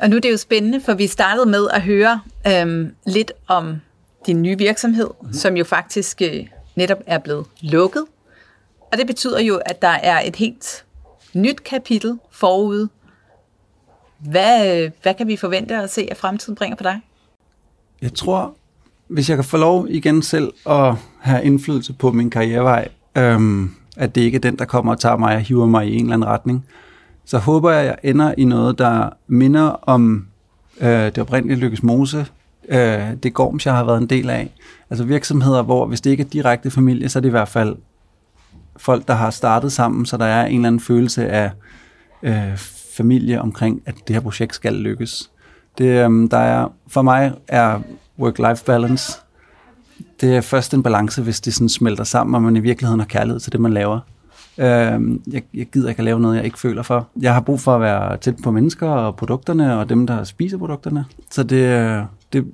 Og 0.00 0.10
nu 0.10 0.16
er 0.16 0.20
det 0.20 0.30
jo 0.32 0.36
spændende, 0.36 0.80
for 0.80 0.94
vi 0.94 1.06
startede 1.06 1.46
med 1.46 1.68
at 1.72 1.82
høre 1.82 2.20
øhm, 2.46 2.94
lidt 3.06 3.32
om 3.46 3.76
din 4.26 4.42
nye 4.42 4.58
virksomhed, 4.58 5.08
mm. 5.22 5.32
som 5.32 5.56
jo 5.56 5.64
faktisk 5.64 6.22
øh, 6.22 6.46
netop 6.76 6.98
er 7.06 7.18
blevet 7.18 7.46
lukket. 7.60 8.04
Og 8.92 8.98
det 8.98 9.06
betyder 9.06 9.40
jo, 9.40 9.56
at 9.66 9.82
der 9.82 9.88
er 9.88 10.20
et 10.24 10.36
helt 10.36 10.84
nyt 11.34 11.64
kapitel 11.64 12.18
forude. 12.30 12.88
Hvad, 14.18 14.82
øh, 14.84 14.90
hvad 15.02 15.14
kan 15.14 15.28
vi 15.28 15.36
forvente 15.36 15.76
at 15.76 15.90
se, 15.90 16.08
at 16.10 16.16
fremtiden 16.16 16.54
bringer 16.54 16.76
på 16.76 16.82
dig? 16.82 17.00
Jeg 18.02 18.14
tror, 18.14 18.54
hvis 19.08 19.28
jeg 19.28 19.36
kan 19.36 19.44
få 19.44 19.56
lov 19.56 19.86
igen 19.88 20.22
selv 20.22 20.52
at 20.66 20.94
have 21.20 21.44
indflydelse 21.44 21.92
på 21.92 22.12
min 22.12 22.30
karrierevej, 22.30 22.88
øhm, 23.16 23.74
at 23.96 24.14
det 24.14 24.20
ikke 24.20 24.36
er 24.36 24.40
den, 24.40 24.58
der 24.58 24.64
kommer 24.64 24.92
og 24.92 25.00
tager 25.00 25.16
mig 25.16 25.34
og 25.34 25.40
hiver 25.40 25.66
mig 25.66 25.86
i 25.86 25.94
en 25.94 26.00
eller 26.00 26.14
anden 26.14 26.28
retning, 26.28 26.66
så 27.24 27.38
håber 27.38 27.70
jeg, 27.70 27.80
at 27.80 27.86
jeg 27.86 27.96
ender 28.02 28.34
i 28.38 28.44
noget, 28.44 28.78
der 28.78 29.10
minder 29.26 29.62
om 29.62 30.26
øh, 30.80 30.88
det 30.88 31.18
oprindelige 31.18 31.58
Lykkes 31.58 31.82
Mose, 31.82 32.26
øh, 32.68 33.16
det 33.22 33.34
Gorms, 33.34 33.66
jeg 33.66 33.74
har 33.74 33.84
været 33.84 33.98
en 33.98 34.06
del 34.06 34.30
af. 34.30 34.50
Altså 34.90 35.04
virksomheder, 35.04 35.62
hvor 35.62 35.86
hvis 35.86 36.00
det 36.00 36.10
ikke 36.10 36.22
er 36.22 36.28
direkte 36.28 36.70
familie, 36.70 37.08
så 37.08 37.18
er 37.18 37.20
det 37.20 37.28
i 37.28 37.30
hvert 37.30 37.48
fald 37.48 37.76
folk, 38.76 39.08
der 39.08 39.14
har 39.14 39.30
startet 39.30 39.72
sammen, 39.72 40.06
så 40.06 40.16
der 40.16 40.24
er 40.24 40.46
en 40.46 40.54
eller 40.54 40.68
anden 40.68 40.80
følelse 40.80 41.28
af 41.28 41.50
øh, 42.22 42.56
familie 42.96 43.40
omkring, 43.40 43.82
at 43.86 43.94
det 44.06 44.16
her 44.16 44.20
projekt 44.20 44.54
skal 44.54 44.74
lykkes. 44.74 45.30
Det, 45.78 45.84
øh, 45.84 46.30
der 46.30 46.38
er, 46.38 46.72
for 46.88 47.02
mig 47.02 47.32
er 47.48 47.80
work-life 48.18 48.64
balance, 48.64 49.18
det 50.20 50.36
er 50.36 50.40
først 50.40 50.74
en 50.74 50.82
balance, 50.82 51.22
hvis 51.22 51.40
det 51.40 51.54
sådan 51.54 51.68
smelter 51.68 52.04
sammen, 52.04 52.34
og 52.34 52.42
man 52.42 52.56
i 52.56 52.60
virkeligheden 52.60 53.00
har 53.00 53.06
kærlighed 53.06 53.40
til 53.40 53.52
det, 53.52 53.60
man 53.60 53.72
laver. 53.72 54.00
Øh, 54.58 55.00
jeg, 55.32 55.42
jeg 55.54 55.66
gider 55.72 55.88
ikke 55.88 55.98
at 55.98 56.04
lave 56.04 56.20
noget, 56.20 56.36
jeg 56.36 56.44
ikke 56.44 56.58
føler 56.58 56.82
for. 56.82 57.08
Jeg 57.20 57.34
har 57.34 57.40
brug 57.40 57.60
for 57.60 57.74
at 57.74 57.80
være 57.80 58.16
tæt 58.16 58.36
på 58.42 58.50
mennesker 58.50 58.88
og 58.88 59.16
produkterne, 59.16 59.78
og 59.78 59.88
dem, 59.88 60.06
der 60.06 60.24
spiser 60.24 60.58
produkterne. 60.58 61.04
Så 61.30 61.42
det, 61.42 61.56
øh, 61.56 62.02
det, 62.32 62.46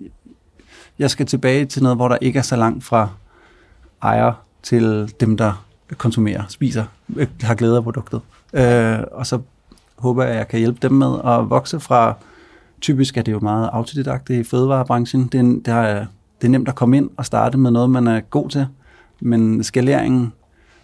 jeg 0.99 1.11
skal 1.11 1.27
tilbage 1.27 1.65
til 1.67 1.83
noget, 1.83 1.99
hvor 1.99 2.09
der 2.09 2.19
ikke 2.21 2.39
er 2.39 2.43
så 2.43 2.57
langt 2.57 2.85
fra 2.85 3.09
ejer 4.03 4.33
til 4.63 5.15
dem, 5.21 5.37
der 5.37 5.65
konsumerer, 5.97 6.43
spiser, 6.49 6.85
øh, 7.17 7.27
har 7.43 7.55
glæde 7.55 7.77
af 7.77 7.83
produktet. 7.83 8.21
Øh, 8.53 8.99
og 9.13 9.27
så 9.27 9.41
håber 9.99 10.23
jeg, 10.23 10.33
at 10.33 10.39
jeg 10.39 10.49
kan 10.49 10.59
hjælpe 10.59 10.79
dem 10.83 10.93
med 10.93 11.19
at 11.25 11.51
vokse 11.51 11.81
fra, 11.81 12.15
typisk 12.81 13.17
er 13.17 13.23
det 13.23 13.33
jo 13.33 13.41
meget 13.41 13.71
autodidakt 13.73 14.31
i 14.31 14.45
fødevarebranchen. 14.45 15.27
Det 15.27 15.41
er, 15.41 15.45
det, 15.45 15.69
er, 15.69 16.07
det 16.41 16.47
er 16.47 16.51
nemt 16.51 16.69
at 16.69 16.75
komme 16.75 16.97
ind 16.97 17.11
og 17.17 17.27
starte 17.27 17.59
med 17.59 17.71
noget, 17.71 17.91
man 17.91 18.07
er 18.07 18.21
god 18.21 18.49
til, 18.49 18.67
men 19.21 19.65
skaleringen 19.65 20.33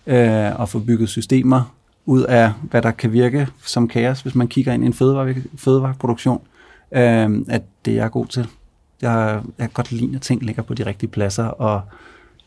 øh, 0.07 0.61
og 0.61 0.69
få 0.69 0.79
bygget 0.79 1.09
systemer 1.09 1.75
ud 2.07 2.23
af, 2.23 2.53
hvad 2.63 2.83
der 2.83 2.91
kan 2.91 3.13
virke 3.13 3.49
som 3.65 3.89
kaos, 3.89 4.21
hvis 4.21 4.35
man 4.35 4.49
kigger 4.49 4.73
ind 4.73 4.83
i 4.83 4.87
en 4.87 4.93
fødevare, 4.93 5.35
fødevareproduktion, 5.57 6.41
øh, 6.93 7.45
at 7.49 7.63
det 7.85 7.93
er 7.93 7.97
jeg 7.97 8.11
god 8.11 8.27
til. 8.27 8.49
Jeg, 9.03 9.43
jeg 9.59 9.67
kan 9.67 9.71
godt 9.75 9.93
lide, 9.93 10.17
at 10.17 10.23
ting 10.23 10.43
ligger 10.43 10.63
på 10.63 10.75
de 10.75 10.87
rigtige 10.87 11.11
pladser, 11.11 11.45
og 11.45 11.83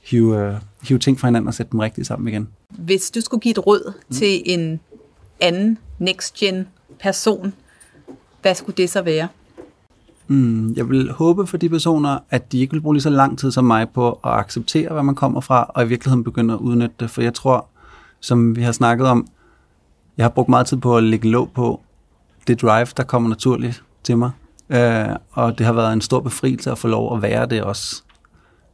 hive, 0.02 0.48
uh, 0.48 0.56
hive 0.88 1.00
ting 1.00 1.20
fra 1.20 1.28
hinanden 1.28 1.48
og 1.48 1.54
sætte 1.54 1.72
dem 1.72 1.80
rigtigt 1.80 2.08
sammen 2.08 2.28
igen. 2.28 2.48
Hvis 2.70 3.12
du 3.12 3.22
skulle 3.22 3.42
give 3.42 3.52
et 3.52 3.68
råd 3.68 3.94
mm. 4.10 4.16
til 4.16 4.42
en 4.46 4.80
anden 5.40 5.78
next-gen 6.00 6.68
person, 7.00 7.54
hvad 8.42 8.56
skulle 8.56 8.78
det 8.78 8.90
så 8.90 9.02
være? 9.02 9.28
Mm, 10.28 10.74
jeg 10.74 10.90
vil 10.90 11.12
håbe 11.12 11.48
for 11.48 11.58
de 11.58 11.70
personer, 11.70 12.20
at 12.30 12.52
de 12.52 12.60
ikke 12.60 12.74
vil 12.74 12.82
bruge 12.82 12.96
lige 12.96 13.02
så 13.02 13.10
lang 13.10 13.40
tid 13.40 13.52
som 13.52 13.66
mig 13.66 13.90
på 13.90 14.12
at 14.12 14.32
acceptere, 14.32 14.94
hvad 14.94 15.04
man 15.04 15.16
kommer 15.16 15.42
fra, 15.42 15.66
og 15.70 15.84
i 15.84 15.88
virkeligheden 15.88 16.24
begynde 16.24 16.54
at 16.54 16.60
udnytte 16.60 16.96
det. 17.00 17.10
For 17.10 17.22
jeg 17.22 17.34
tror, 17.34 17.68
som 18.20 18.56
vi 18.56 18.62
har 18.62 18.72
snakket 18.72 19.08
om, 19.08 19.28
jeg 20.18 20.24
har 20.24 20.30
brugt 20.30 20.50
meget 20.50 20.68
tid 20.68 20.78
på 20.78 20.98
at 20.98 21.04
lægge 21.04 21.30
låg 21.30 21.52
på 21.52 21.82
det 22.48 22.62
drive, 22.62 22.88
der 22.98 23.04
kommer 23.04 23.30
naturligt 23.30 23.84
til 24.04 24.18
mig. 24.18 24.32
Øh, 24.72 25.16
og 25.32 25.58
det 25.58 25.66
har 25.66 25.74
været 25.74 25.94
en 25.94 26.02
stor 26.02 26.20
befrielse 26.20 26.72
at 26.72 26.78
få 26.78 26.88
lov 26.88 27.16
at 27.16 27.22
være 27.22 27.46
det 27.46 27.64
også. 27.64 28.04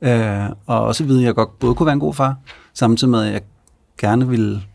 Øh, 0.01 0.49
og 0.65 0.83
også 0.83 1.03
vide, 1.03 1.19
at 1.19 1.25
jeg 1.25 1.35
godt 1.35 1.59
både 1.59 1.75
kunne 1.75 1.85
være 1.85 1.93
en 1.93 1.99
god 1.99 2.13
far, 2.13 2.35
samtidig 2.73 3.11
med, 3.11 3.25
at 3.25 3.33
jeg 3.33 3.41
gerne 3.97 4.27
vil 4.27 4.65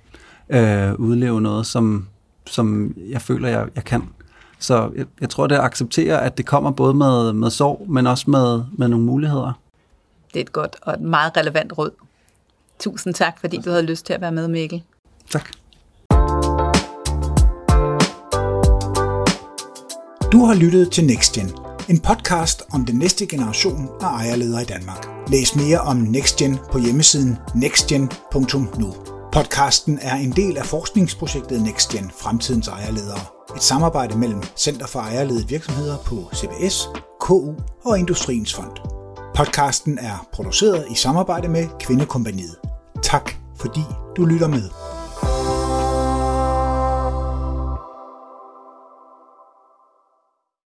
øh, 0.49 0.95
udleve 0.95 1.41
noget, 1.41 1.67
som, 1.67 2.09
som 2.47 2.95
jeg 2.97 3.23
føler, 3.23 3.49
jeg, 3.49 3.67
jeg 3.75 3.85
kan. 3.85 4.09
Så 4.59 4.91
jeg, 4.97 5.07
jeg 5.21 5.31
tror, 5.31 5.47
det 5.47 5.55
at 5.55 5.65
acceptere, 5.65 6.23
at 6.23 6.39
det 6.39 6.47
kommer 6.47 6.71
både 6.71 6.95
med, 6.95 7.33
med 7.33 7.51
sorg, 7.51 7.87
men 7.89 8.07
også 8.07 8.31
med, 8.31 8.63
med 8.73 8.89
nogle 8.89 9.05
muligheder. 9.05 9.53
Det 10.35 10.41
er 10.41 10.45
et 10.45 10.53
godt 10.53 10.77
og 10.83 10.95
et 10.95 11.01
meget 11.01 11.37
relevant 11.37 11.79
råd. 11.79 11.91
Tusind 12.79 13.15
tak, 13.15 13.41
fordi 13.41 13.61
du 13.65 13.71
havde 13.71 13.83
lyst 13.83 14.07
til 14.07 14.13
at 14.13 14.21
være 14.21 14.33
med, 14.33 14.49
Mikkel. 14.49 14.83
Tak. 15.31 15.62
Du 20.33 20.45
har 20.45 20.55
lyttet 20.55 20.91
til 20.91 21.07
NextGen, 21.07 21.51
en 21.89 21.99
podcast 21.99 22.63
om 22.73 22.85
den 22.85 22.97
næste 22.99 23.27
generation 23.27 23.89
af 24.01 24.07
ejerledere 24.07 24.63
i 24.63 24.65
Danmark. 24.65 25.09
Læs 25.29 25.57
mere 25.57 25.81
om 25.81 25.97
NextGen 25.97 26.59
på 26.73 26.79
hjemmesiden 26.79 27.37
nextgen.nu. 27.55 28.95
Podcasten 29.33 29.99
er 30.03 30.15
en 30.15 30.33
del 30.33 30.57
af 30.57 30.67
forskningsprojektet 30.67 31.63
NextGen 31.63 32.11
Fremtidens 32.21 32.69
Ejerledere. 32.69 33.21
Et 33.57 33.63
samarbejde 33.63 34.19
mellem 34.19 34.43
Center 34.57 34.87
for 34.87 35.01
Ejerledede 35.01 35.49
Virksomheder 35.49 35.97
på 35.99 36.31
CBS, 36.35 36.89
KU 37.21 37.53
og 37.85 37.99
Industriens 37.99 38.55
Fond. 38.55 38.77
Podcasten 39.35 39.99
er 39.99 40.27
produceret 40.33 40.87
i 40.91 40.95
samarbejde 40.95 41.49
med 41.49 41.67
Kvindekompaniet. 41.81 42.57
Tak 43.03 43.35
fordi 43.57 43.81
du 44.17 44.25
lytter 44.25 44.49
med. 44.49 44.63